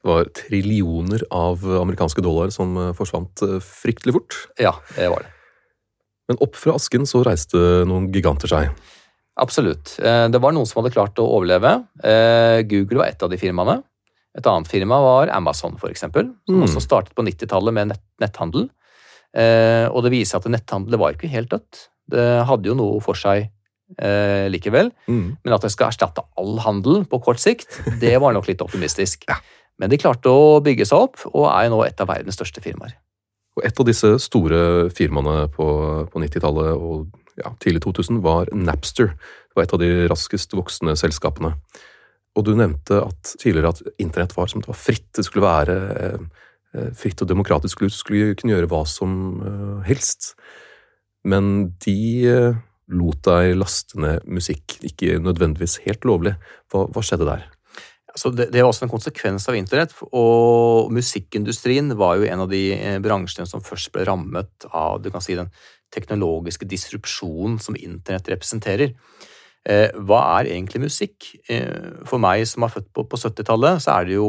[0.04, 4.36] Det var trillioner av amerikanske dollar som eh, forsvant eh, fryktelig fort.
[4.60, 5.30] Ja, det var det.
[6.28, 8.70] Men opp fra asken så reiste noen giganter seg.
[9.36, 9.96] Absolutt.
[9.98, 11.72] Det var noen som hadde klart å overleve.
[12.70, 13.82] Google var et av de firmaene.
[14.34, 16.64] Et annet firma var Amazon, eksempel, som Mm.
[16.66, 18.68] også startet på 90-tallet med nett netthandel.
[19.34, 21.88] Eh, Og det viser at netthandel var ikke helt dødt.
[22.10, 23.48] Det hadde jo noe for seg
[23.98, 24.90] eh, likevel.
[25.08, 25.36] Mm.
[25.44, 29.24] Men at det skal erstatte all handel på kort sikt, det var nok litt optimistisk.
[29.28, 29.36] Ja.
[29.78, 32.94] Men de klarte å bygge seg opp, og er nå et av verdens største firmaer.
[33.56, 35.66] Og et av disse store firmaene på,
[36.10, 37.06] på 90-tallet og
[37.38, 39.14] ja, tidlig 2000 var Napster.
[39.14, 41.54] Det var et av de raskest voksende selskapene.
[42.34, 45.06] Og du nevnte at tidligere at internett var som det var fritt.
[45.14, 46.44] Det skulle være eh,
[46.74, 47.84] eh, fritt og demokratisk.
[47.86, 50.32] Du skulle kunne gjøre hva som eh, helst.
[51.24, 51.96] Men de
[52.92, 56.34] lot deg laste ned musikk, ikke nødvendigvis helt lovlig.
[56.72, 57.46] Hva, hva skjedde der?
[58.14, 62.50] Altså det, det var også en konsekvens av internett, og musikkindustrien var jo en av
[62.52, 62.60] de
[63.02, 65.50] bransjene som først ble rammet av si, den
[65.94, 68.92] teknologiske disrupsjonen som internett representerer.
[69.64, 71.30] Eh, hva er egentlig musikk?
[71.48, 74.28] Eh, for meg som er født på, på 70-tallet, så er det jo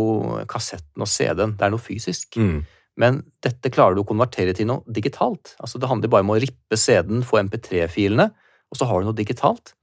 [0.51, 1.57] kassetten og CD-en.
[1.59, 2.39] Det er noe fysisk.
[2.39, 2.61] Mm.
[3.01, 5.57] Men dette klarer du å konvertere til noe digitalt.
[5.59, 8.29] Altså Det handler bare om å rippe CD-en, få MP3-filene,
[8.71, 9.73] og så har du noe digitalt.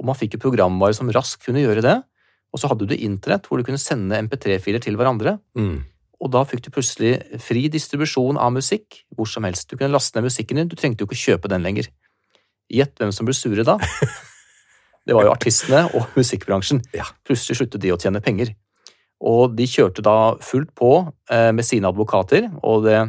[0.00, 1.98] Og man fikk jo programvare som raskt kunne gjøre det.
[2.50, 5.36] Og så hadde du internett, hvor du kunne sende MP3-filer til hverandre.
[5.54, 5.84] Mm.
[6.20, 9.70] Og da fikk du plutselig fri distribusjon av musikk hvor som helst.
[9.70, 11.88] Du kunne laste ned musikken din, du trengte jo ikke kjøpe den lenger.
[12.70, 13.78] Gjett hvem som ble sure da?
[15.06, 16.82] Det var jo artistene og musikkbransjen.
[16.96, 17.06] Ja.
[17.26, 18.52] Plutselig sluttet de å tjene penger.
[19.20, 20.92] Og de kjørte da fullt på
[21.32, 23.00] eh, med sine advokater og, det,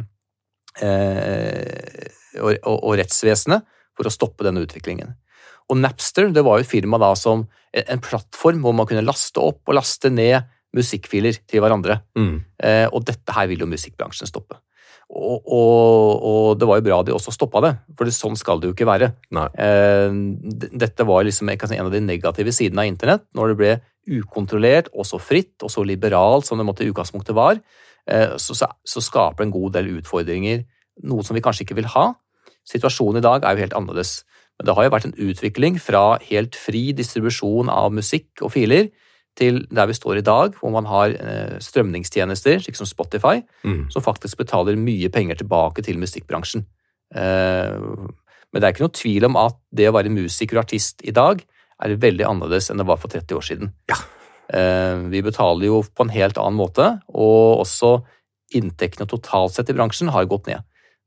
[0.84, 2.08] eh,
[2.40, 3.64] og, og, og rettsvesenet
[3.96, 5.14] for å stoppe denne utviklingen.
[5.72, 9.40] Og Napster det var jo et firma da som en plattform hvor man kunne laste
[9.40, 10.42] opp og laste ned
[10.76, 12.00] musikkfiler til hverandre.
[12.18, 12.36] Mm.
[12.64, 14.58] Eh, og dette her vil jo musikkbransjen stoppe.
[15.12, 18.70] Og, og, og det var jo bra de også stoppa det, for sånn skal det
[18.70, 19.10] jo ikke være.
[19.60, 20.14] Eh,
[20.72, 23.72] dette var liksom en av de negative sidene av internett, når det ble
[24.22, 27.60] ukontrollert og så fritt og så liberalt som det måtte i utgangspunktet var,
[28.08, 30.64] eh, så, så, så skaper det en god del utfordringer,
[31.04, 32.08] noe som vi kanskje ikke vil ha.
[32.72, 34.22] Situasjonen i dag er jo helt annerledes.
[34.56, 38.88] Men det har jo vært en utvikling fra helt fri distribusjon av musikk og filer
[39.38, 43.86] til der vi står i dag, hvor man har eh, strømningstjenester, slik som Spotify, Mm.
[43.90, 46.66] som faktisk betaler mye penger tilbake til musikkbransjen.
[47.14, 47.78] Eh,
[48.52, 51.10] Men det er ikke noe tvil om at det å være musiker og artist i
[51.10, 51.40] dag
[51.82, 53.72] er veldig annerledes enn det var for 30 år siden.
[53.88, 53.96] Ja.
[54.52, 58.04] Eh, Vi betaler jo på en helt annen måte, og også
[58.54, 60.60] inntektene totalt sett i bransjen har gått ned.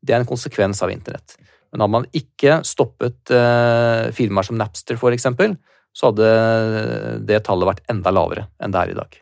[0.03, 1.37] Det er en konsekvens av internett.
[1.71, 3.29] Men hadde man ikke stoppet
[4.15, 5.57] firmaer som Napster for eksempel,
[5.95, 6.31] så hadde
[7.27, 9.21] det tallet vært enda lavere enn det er i dag.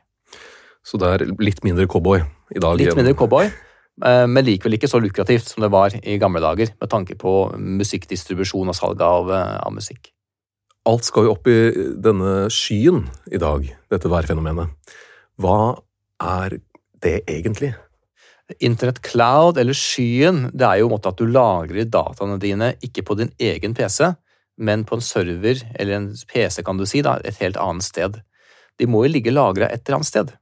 [0.83, 2.79] Så det er litt mindre cowboy i dag.
[2.79, 6.73] Litt mindre cowboy, eh, men likevel ikke så lukrativt som det var i gamle dager,
[6.81, 10.11] med tanke på musikkdistribusjon og salg av, eh, av musikk.
[10.89, 11.71] Alt skal jo opp i
[12.03, 14.73] denne skyen i dag, dette værfenomenet.
[15.39, 15.79] Hva
[16.19, 16.59] er
[16.99, 17.71] det egentlig?
[18.59, 23.05] Internett cloud, eller skyen, det er jo en måte at du lagrer dataene dine ikke
[23.07, 24.11] på din egen PC,
[24.57, 28.19] men på en server, eller en PC kan du si, da, et helt annet sted.
[28.79, 30.33] De må jo ligge lagra et eller annet sted.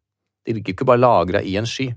[0.45, 1.91] De ligger ikke bare lagra i en sky.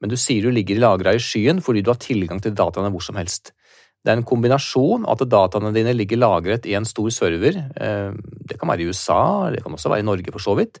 [0.00, 3.04] Men du sier du ligger lagra i skyen fordi du har tilgang til dataene hvor
[3.04, 3.52] som helst.
[4.00, 7.58] Det er en kombinasjon at dataene dine ligger lagret i en stor server.
[7.76, 8.12] eh,
[8.48, 10.80] Det kan være i USA, det kan også være i Norge for så vidt.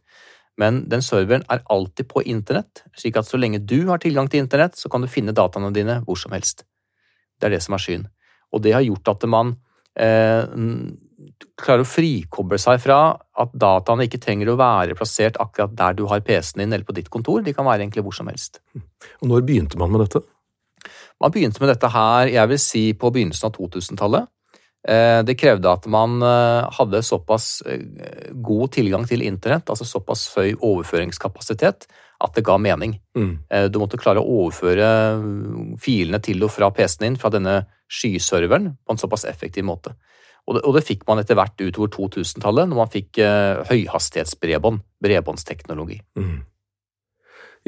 [0.56, 4.40] Men den serveren er alltid på internett, slik at så lenge du har tilgang til
[4.40, 6.64] internett, så kan du finne dataene dine hvor som helst.
[7.40, 8.08] Det er det som er skyen.
[8.52, 9.56] Og det har gjort at man
[11.60, 12.98] klarer å frikoble seg fra
[13.42, 16.96] at dataene ikke trenger å være plassert akkurat der du har PC-en din eller på
[16.96, 17.42] ditt kontor.
[17.44, 18.62] De kan være egentlig hvor som helst.
[19.20, 20.22] Og når begynte man med dette?
[21.20, 24.30] Man begynte med dette her, jeg vil si, på begynnelsen av 2000-tallet.
[24.88, 30.28] Eh, Det krevde at man eh, hadde såpass eh, god tilgang til internett, altså såpass
[30.36, 31.86] høy overføringskapasitet,
[32.20, 32.98] at det ga mening.
[33.16, 33.32] Mm.
[33.72, 34.88] Du måtte klare å overføre
[35.80, 37.54] filene til og fra PC-en din fra denne
[37.88, 39.94] skyserveren på en såpass effektiv måte.
[40.44, 43.22] Og det, og det fikk man etter hvert utover 2000-tallet, når man fikk
[43.70, 45.96] høyhastighetsbredbånd, bredbåndsteknologi.
[46.20, 46.42] Mm.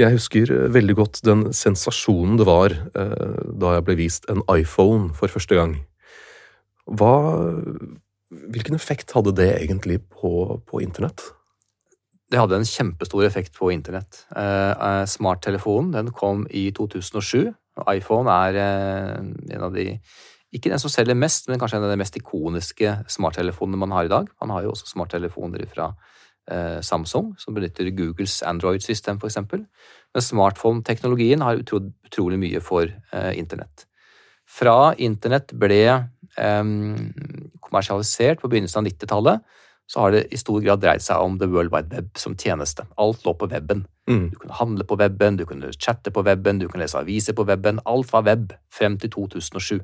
[0.03, 5.33] Jeg husker veldig godt den sensasjonen det var da jeg ble vist en iPhone for
[5.33, 5.79] første gang.
[6.91, 7.15] Hva,
[8.53, 11.23] hvilken effekt hadde det egentlig på, på internett?
[12.33, 14.25] Det hadde en kjempestor effekt på internett.
[14.35, 17.53] Eh, eh, Smarttelefonen den kom i 2007.
[17.93, 19.19] iPhone er eh,
[19.57, 19.91] en av de
[20.53, 24.09] ikke den som selger mest, men kanskje en av de mest ikoniske smarttelefonene man har
[24.09, 24.29] i dag.
[24.41, 25.95] Man har jo også smarttelefoner fra
[26.51, 29.39] eh, Samsung, som benytter Googles Android-system f.eks.
[30.13, 33.87] Men smartphone-teknologien har utro, utrolig mye for eh, internett.
[34.45, 35.81] Fra internett ble
[36.37, 39.43] kommersialisert på begynnelsen av 90-tallet,
[39.93, 42.87] så har det i stor grad dreid seg om the world wide web som tjeneste.
[43.01, 43.85] Alt lå på weben.
[44.09, 44.31] Mm.
[44.33, 47.45] Du kunne handle på weben, du kunne chatte på weben, du kunne lese aviser på
[47.49, 47.83] weben.
[47.85, 49.83] Alt var web frem til 2007.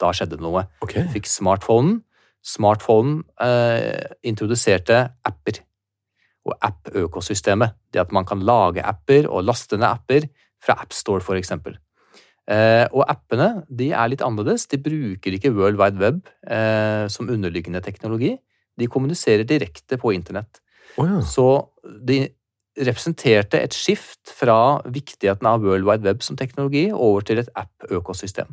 [0.00, 0.66] Da skjedde det noe.
[0.84, 1.06] Okay.
[1.06, 2.00] Du fikk smartphonen.
[2.46, 5.62] Smartphonen eh, introduserte apper.
[6.46, 7.78] Og app-økosystemet.
[7.92, 10.28] Det at man kan lage apper og laste ned apper
[10.62, 11.74] fra AppStore, for eksempel.
[11.74, 11.80] Eh,
[12.94, 14.68] og appene de er litt annerledes.
[14.70, 18.36] De bruker ikke World Wide Web eh, som underliggende teknologi.
[18.78, 20.60] De kommuniserer direkte på internett.
[20.96, 21.20] Oh, ja.
[21.26, 21.46] Så
[22.06, 22.26] de
[22.76, 28.50] representerte et skift fra viktigheten av World Wide Web som teknologi over til et app-økosystem.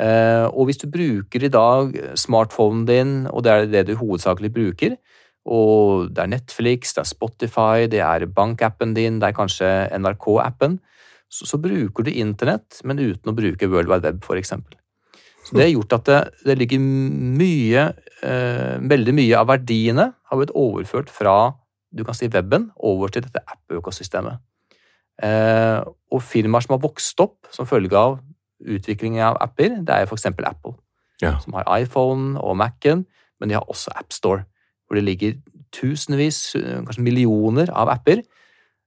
[0.00, 4.52] Eh, Og hvis du bruker i dag smartphonen din, og det er det du hovedsakelig
[4.54, 4.96] bruker,
[5.44, 10.78] og det er Netflix, det er Spotify, det er bankappen din, det er kanskje NRK-appen,
[11.32, 14.76] så, så bruker du internett, men uten å bruke World Wide Web, eksempel.
[15.42, 17.86] Så det har gjort at det, det ligger mye,
[18.22, 21.54] eh, veldig mye av verdiene har blitt overført fra
[21.92, 24.38] du kan si weben over til dette app-økosystemet.
[25.22, 25.80] Eh,
[26.12, 28.20] og firmaer som har vokst opp som følge av
[28.62, 30.30] utviklingen av apper, det er f.eks.
[30.30, 30.76] Apple,
[31.20, 31.38] Ja.
[31.38, 33.04] som har iPhone og Mac-en,
[33.40, 34.44] men de har også AppStore,
[34.86, 35.34] hvor det ligger
[35.72, 36.54] tusenvis,
[36.86, 38.22] kanskje millioner av apper.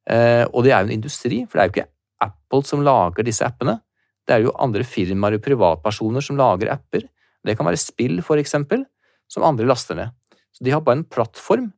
[0.07, 1.94] Eh, og det er jo en industri, for det er jo ikke
[2.25, 3.79] Apple som lager disse appene.
[4.25, 7.05] Det er jo andre firmaer og privatpersoner som lager apper.
[7.45, 8.85] Det kan være spill, for eksempel,
[9.29, 10.13] som andre laster ned.
[10.55, 11.69] Så de har bare en plattform,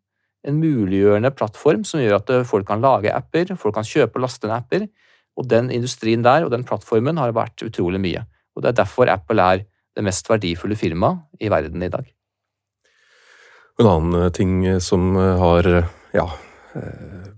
[0.47, 4.27] en muliggjørende plattform som gjør at eh, folk kan lage apper, folk kan kjøpe og
[4.27, 4.87] laste ned apper.
[5.37, 8.23] Og den industrien der og den plattformen har vært utrolig mye.
[8.55, 9.65] Og det er derfor Apple er
[9.97, 12.05] det mest verdifulle firmaet i verden i dag.
[13.77, 16.25] En annen eh, ting som eh, har eh, ja,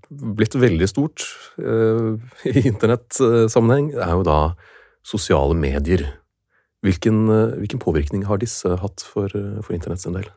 [0.09, 1.25] blitt veldig stort
[1.61, 2.17] eh,
[2.49, 4.39] i internettsammenheng, er jo da
[5.05, 6.05] sosiale medier.
[6.85, 10.29] Hvilken, eh, hvilken påvirkning har disse hatt for, eh, for internett sin del?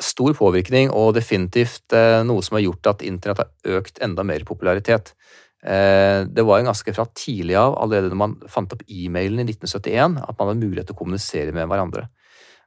[0.00, 4.44] Stor påvirkning, og definitivt eh, noe som har gjort at internett har økt enda mer
[4.48, 5.14] popularitet.
[5.62, 9.44] Eh, Det var jo ganske fra tidlig av, allerede når man fant opp e-mailen i
[9.44, 12.08] 1971, at man hadde mulighet til å kommunisere med hverandre.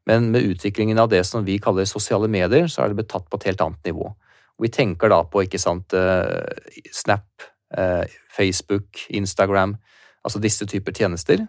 [0.06, 3.30] Men med utviklingen av det som vi kaller sosiale medier, så er det blitt tatt
[3.30, 4.14] på et helt annet nivå.
[4.62, 7.26] Vi tenker da på ikke sant, eh, Snap,
[7.76, 9.76] eh, Facebook, Instagram,
[10.24, 11.48] altså disse typer tjenester.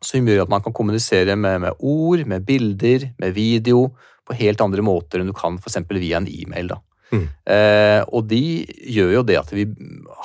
[0.00, 3.90] Som gjør at man kan kommunisere med, med ord, med bilder, med video
[4.26, 5.82] på helt andre måter enn du kan f.eks.
[5.90, 6.72] via en e-mail.
[6.72, 6.80] da.
[7.10, 7.26] Mm.
[7.52, 9.66] Eh, og de gjør jo det at vi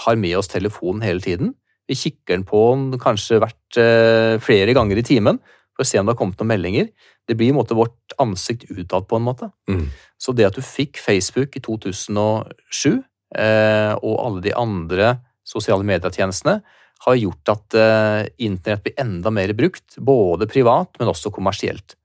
[0.05, 1.53] har med oss telefonen hele tiden.
[1.89, 5.41] Vi kikker den på den kanskje hvert eh, flere ganger i timen
[5.75, 6.89] for å se om det har kommet noen meldinger.
[7.27, 9.51] Det blir i en måte vårt ansikt utad på en måte.
[9.69, 9.89] Mm.
[10.17, 13.03] Så det at du fikk Facebook i 2007,
[13.35, 16.61] eh, og alle de andre sosiale medietjenestene,
[17.05, 21.97] har gjort at eh, internett blir enda mer brukt, både privat, men også kommersielt.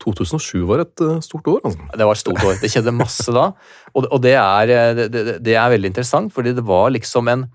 [0.00, 1.86] 2007 var et eh, stort år, altså.
[1.94, 2.58] Det var et stort år.
[2.60, 3.50] Det skjedde masse da.
[3.94, 7.46] Og, det, er, eh, det, det, det er veldig interessant, fordi det var liksom en,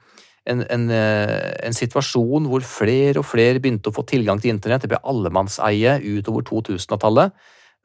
[0.45, 4.85] en, en, eh, en situasjon hvor flere og flere begynte å få tilgang til internett.
[4.85, 7.33] Det ble allemannseie utover 2000-tallet.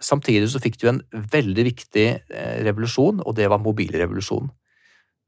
[0.01, 4.53] Samtidig så fikk du en veldig viktig eh, revolusjon, og det var mobilrevolusjonen.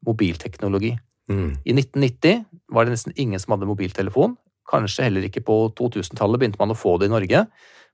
[0.09, 0.95] Mobilteknologi.
[1.31, 1.51] Mm.
[1.65, 4.37] I 1990 var det nesten ingen som hadde mobiltelefon.
[4.69, 7.45] Kanskje heller ikke på 2000-tallet begynte man å få det i Norge.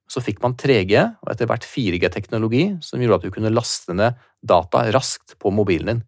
[0.09, 4.17] Så fikk man 3G og etter hvert 4G-teknologi som gjorde at du kunne laste ned
[4.41, 6.03] data raskt på mobilen din.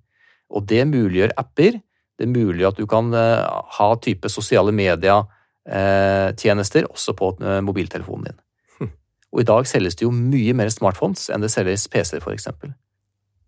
[0.51, 1.79] Og det muliggjør apper.
[2.21, 3.49] Det er mulig at du kan eh,
[3.79, 8.37] ha type sosiale medietjenester også på eh, mobiltelefonen din.
[8.77, 8.93] Hm.
[9.33, 12.77] Og i dag selges det jo mye mer smartphones enn det selges PC-er, eksempel.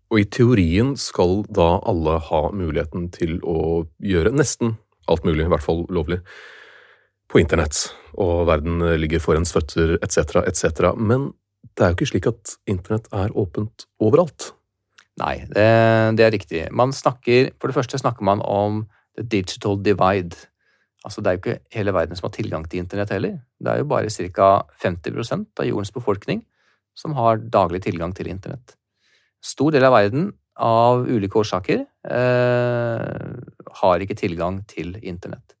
[0.09, 5.49] Og i teorien skal da alle ha muligheten til å gjøre nesten alt mulig, i
[5.53, 6.17] hvert fall lovlig,
[7.29, 7.93] på internett.
[8.17, 10.93] Og verden ligger for ens føtter, etc., etc.
[10.97, 11.33] Men
[11.77, 14.53] det er jo ikke slik at internett er åpent overalt.
[15.21, 15.67] Nei, det,
[16.17, 16.63] det er riktig.
[16.73, 18.83] Man snakker, for det første snakker man om
[19.17, 20.47] the digital divide.
[21.03, 23.37] Altså Det er jo ikke hele verden som har tilgang til internett heller.
[23.59, 24.53] Det er jo bare ca.
[24.81, 26.45] 50% av jordens befolkning
[26.97, 28.75] som har daglig tilgang til internett.
[29.43, 33.33] Stor del av verden, av ulike årsaker, eh,
[33.81, 35.55] har ikke tilgang til internett.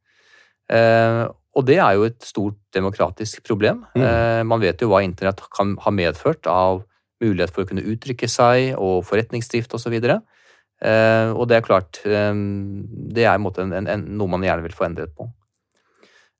[0.69, 3.85] Eh, og det er jo et stort demokratisk problem.
[3.95, 4.03] Mm.
[4.05, 6.83] Eh, man vet jo hva internett kan ha medført av
[7.21, 9.93] mulighet for å kunne uttrykke seg og forretningsdrift osv.
[10.03, 12.33] Eh, og det er klart, eh,
[13.13, 15.29] det er en en, en, noe man gjerne vil få endret på.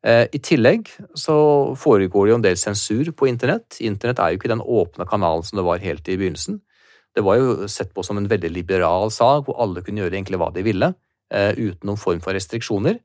[0.04, 1.36] Eh, I tillegg så
[1.80, 3.80] foregår det jo en del sensur på internett.
[3.80, 6.60] Internett er jo ikke den åpne kanalen som det var helt i begynnelsen.
[7.16, 10.40] Det var jo sett på som en veldig liberal sak, hvor alle kunne gjøre egentlig
[10.42, 10.94] hva de ville,
[11.32, 13.00] eh, uten noen form for restriksjoner.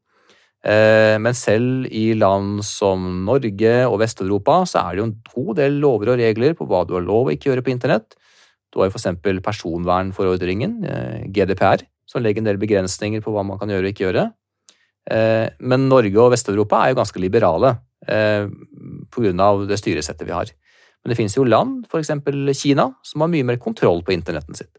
[0.66, 5.56] Eh, Men selv i land som Norge og Vest-Europa så er det jo en god
[5.60, 8.16] del lover og regler på hva du har lov å ikke gjøre på internett.
[8.72, 9.22] Du har jo f.eks.
[9.44, 14.06] personvernforordringen, eh, GDPR, som legger en del begrensninger på hva man kan gjøre og ikke
[14.08, 14.32] gjøre.
[15.10, 17.78] Eh, Men Norge og Vest-Europa er jo ganske liberale
[18.08, 19.66] pga.
[19.66, 20.46] det styresettet vi har.
[21.02, 22.10] Men det finnes jo land, f.eks.
[22.56, 24.78] Kina, som har mye mer kontroll på internetten sitt.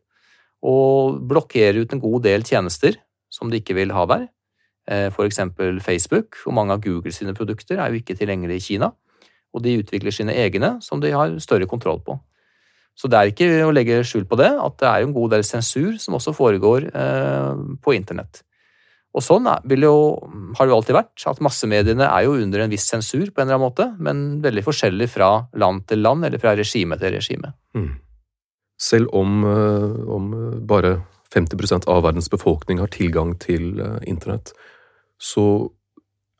[0.63, 2.95] Og blokkerer ut en god del tjenester
[3.29, 4.27] som de ikke vil ha der.
[4.89, 5.43] F.eks.
[5.85, 8.89] Facebook og mange av Google sine produkter er jo ikke tilgjengelig i Kina.
[9.53, 12.17] Og de utvikler sine egne som de har større kontroll på.
[12.99, 15.45] Så det er ikke å legge skjul på det, at det er en god del
[15.47, 18.41] sensur som også foregår eh, på internett.
[19.15, 19.93] Og sånn jo,
[20.57, 23.47] har det jo alltid vært, at massemediene er jo under en viss sensur på en
[23.47, 27.53] eller annen måte, men veldig forskjellig fra land til land, eller fra regime til regime.
[27.73, 27.93] Mm.
[28.79, 30.29] Selv om, eh, om
[30.67, 30.99] bare
[31.33, 34.53] 50% av verdens befolkning har tilgang til eh, internett,
[35.19, 35.45] så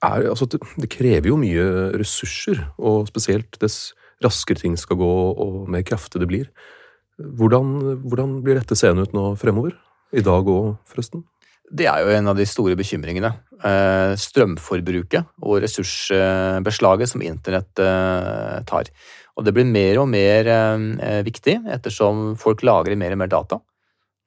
[0.06, 1.66] er altså, det, krever jo mye
[2.00, 3.92] ressurser, og spesielt dess
[4.24, 5.10] raskere ting skal gå
[5.40, 6.48] og mer kraftig det blir.
[7.20, 9.76] Hvordan, hvordan blir dette seende ut nå fremover?
[10.16, 11.26] I dag òg, forresten?
[11.70, 13.30] Det er jo en av de store bekymringene.
[13.60, 18.90] Eh, strømforbruket og ressursbeslaget som internett eh, tar.
[19.38, 23.60] Og det blir mer og mer eh, viktig ettersom folk lagrer mer og mer data.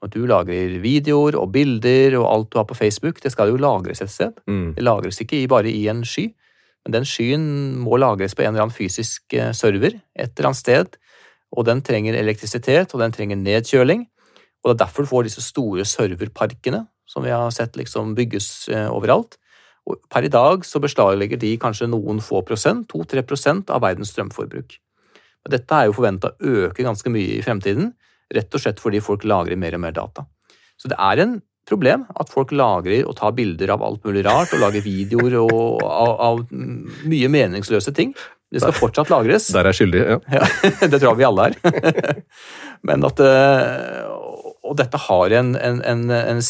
[0.03, 3.61] Når du lagrer videoer og bilder og alt du har på Facebook, det skal jo
[3.63, 4.35] lagres et sted.
[4.51, 4.73] Mm.
[4.75, 6.25] Det lagres ikke bare i en sky,
[6.83, 7.45] men den skyen
[7.79, 10.99] må lagres på en eller annen fysisk server et eller annet sted.
[11.55, 14.09] Og den trenger elektrisitet, og den trenger nedkjøling.
[14.63, 18.69] Og det er derfor du får disse store serverparkene som vi har sett liksom bygges
[18.91, 19.39] overalt.
[19.87, 24.11] Og per i dag så beslaglegger de kanskje noen få prosent, 2-3 prosent av verdens
[24.15, 24.79] strømforbruk.
[25.43, 27.93] Men dette er jo forventa å øke ganske mye i fremtiden,
[28.35, 30.27] rett og slett fordi folk lagrer mer og mer data.
[30.81, 31.35] Så det er en
[31.69, 35.83] problem at folk lagrer og tar bilder av alt mulig rart, og lager videoer og,
[35.87, 38.11] av, av, mye meningsløse ting.
[38.53, 39.47] Det skal fortsatt lagres.
[39.55, 40.19] Der er skyldig, ja.
[40.35, 40.43] ja.
[40.91, 41.55] Det tror jeg vi alle er.
[42.89, 43.21] Men at
[44.63, 45.81] Og dette har en, en,
[46.11, 46.41] en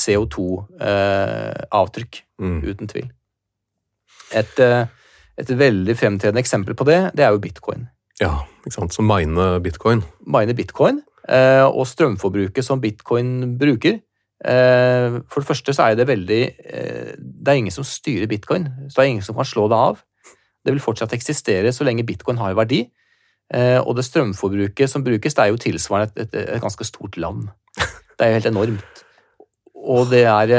[0.92, 2.58] CO2-avtrykk, Mm.
[2.66, 3.06] uten tvil.
[4.34, 4.56] Et,
[5.38, 7.84] et veldig fremtredende eksempel på det, det er jo bitcoin.
[8.18, 8.32] Ja,
[8.66, 8.94] ikke sant.
[8.96, 10.02] Så mine bitcoin.
[10.26, 14.00] Mine bitcoin eh, og strømforbruket som bitcoin bruker.
[14.42, 18.64] Eh, for det første så er det veldig eh, Det er ingen som styrer bitcoin,
[18.90, 20.00] så det er ingen som kan slå det av.
[20.66, 22.84] Det vil fortsatt eksistere så lenge bitcoin har verdi.
[23.52, 27.50] Og det strømforbruket som brukes, det er jo tilsvarende et, et, et ganske stort land.
[27.76, 29.02] Det er jo helt enormt.
[29.74, 30.52] Og, er,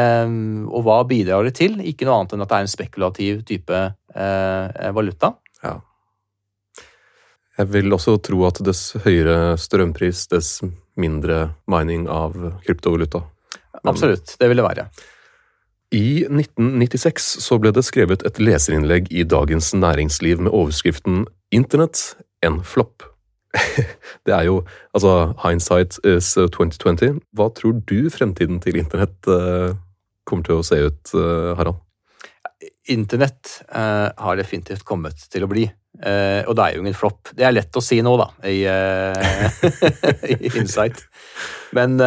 [0.68, 1.80] og hva bidrar det til?
[1.90, 5.32] Ikke noe annet enn at det er en spekulativ type eh, valuta.
[5.64, 5.78] Ja.
[7.58, 10.64] Jeg vil også tro at dess høyere strømpris, dess
[10.98, 12.34] mindre mining av
[12.66, 13.22] kryptovaluta.
[13.84, 14.88] Absolutt, det vil det være.
[15.94, 22.64] I 1996 så ble det skrevet et leserinnlegg i Dagens Næringsliv med overskriften Internett en
[22.66, 23.06] flopp.
[24.26, 24.64] det er jo
[24.98, 27.22] altså hindsight is 2020.
[27.38, 29.78] Hva tror du fremtiden til internett uh,
[30.26, 31.83] kommer til å se ut, uh, Harald?
[32.94, 35.70] Internett eh, har definitivt kommet til å bli.
[36.04, 37.30] og det er jo ingen flopp.
[37.38, 38.64] Det er lett å si nå, da, i,
[40.34, 41.04] i Insight.
[41.78, 42.02] Men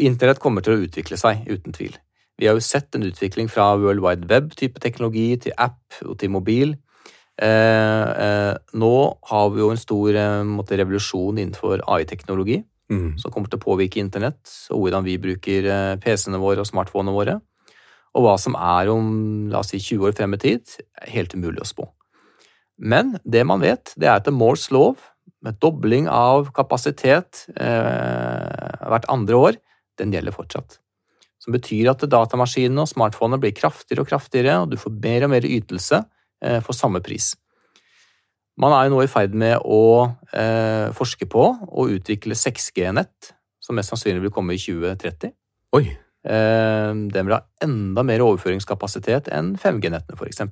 [0.00, 1.98] internett kommer til å utvikle seg, uten tvil.
[2.40, 6.32] Vi har jo sett en utvikling fra World Wide Web-type teknologi til app og til
[6.32, 6.76] mobil.
[7.38, 8.94] Eh, eh, nå
[9.30, 12.62] har vi jo en stor eh, måte, revolusjon innenfor AI-teknologi.
[12.88, 13.18] Mm.
[13.20, 15.66] Som kommer til å påvirke internett og hvordan vi bruker
[16.00, 17.34] PC-ene våre og smartphonene våre.
[18.16, 19.12] Og hva som er om
[19.52, 21.86] la oss si 20 år frem i tid, er helt umulig å spå.
[22.78, 25.00] Men det man vet, det er at Moores lov,
[25.44, 29.58] med dobling av kapasitet eh, hvert andre år,
[30.00, 30.80] den gjelder fortsatt.
[31.38, 35.34] Som betyr at datamaskinene og smartphonene blir kraftigere og kraftigere, og du får mer og
[35.36, 36.00] mer ytelse
[36.44, 37.32] Eh, for samme pris.
[38.58, 39.82] Man er jo nå i ferd med å
[40.34, 43.32] eh, forske på og utvikle 6G-nett,
[43.62, 45.34] som mest sannsynlig vil komme i 2030.
[45.78, 45.84] Oi.
[46.28, 50.44] Eh, den vil ha enda mer overføringskapasitet enn 5G-nettene, f.eks.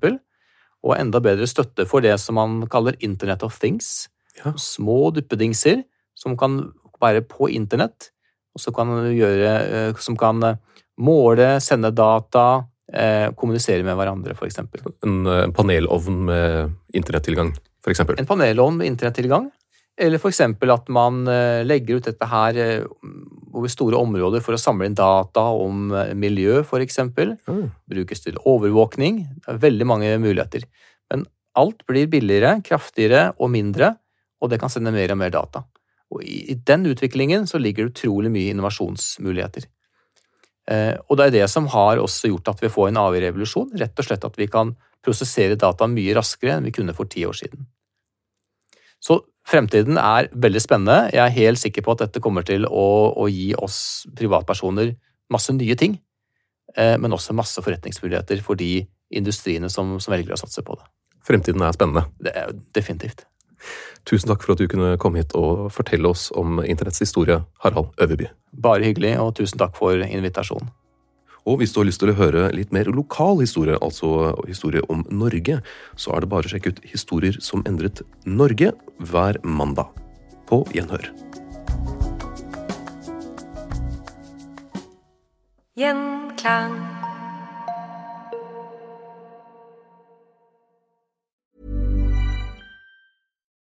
[0.87, 4.09] Og enda bedre støtte for det som man kaller Internet of Things.
[4.41, 4.55] Ja.
[4.61, 5.83] Små duppedingser
[6.16, 6.62] som kan
[7.03, 8.11] være på internett,
[8.57, 10.41] og som kan, gjøre, eh, som kan
[10.97, 14.62] måle, sende data, eh, kommunisere med hverandre, f.eks.
[15.05, 17.53] En panelovn med internettilgang,
[17.85, 18.01] f.eks.?
[18.16, 19.51] En panelovn med internettilgang.
[19.97, 20.40] Eller f.eks.
[20.44, 22.82] at man eh, legger ut dette her eh,
[23.57, 27.01] over store områder for å samle inn data om eh, miljø, f.eks.
[27.16, 27.62] Mm.
[27.88, 29.22] Brukes til overvåkning.
[29.40, 30.66] Det er veldig mange muligheter.
[31.09, 31.24] Men
[31.57, 33.94] alt blir billigere, kraftigere og mindre,
[34.44, 35.64] og det kan sende mer og mer data.
[36.12, 39.64] Og I den utviklingen så ligger det utrolig mye innovasjonsmuligheter.
[41.09, 43.72] Og det er det som har også gjort at vi får en AI-revolusjon.
[43.80, 47.24] Rett og slett at vi kan prosessere data mye raskere enn vi kunne for ti
[47.26, 47.66] år siden.
[49.03, 51.11] Så fremtiden er veldig spennende.
[51.14, 53.78] Jeg er helt sikker på at dette kommer til å, å gi oss
[54.16, 54.94] privatpersoner
[55.32, 55.97] masse nye ting,
[56.76, 60.86] eh, men også masse forretningsmuligheter for de industriene som, som velger å satse på det.
[61.26, 62.07] Fremtiden er spennende.
[62.22, 63.26] Det er definitivt.
[64.07, 67.94] Tusen takk for at du kunne komme hit og fortelle oss om internetts historie, Harald
[67.99, 68.28] Øverby.
[68.62, 70.70] Bare hyggelig, og tusen takk for invitasjonen.
[71.47, 75.05] Og hvis du har lyst til å høre litt mer lokal historie, altså historie om
[75.14, 75.61] Norge,
[75.94, 79.94] så er det bare å sjekke ut Historier som endret Norge hver mandag.
[80.47, 81.11] På gjenhør.
[85.76, 86.95] Gjenklang.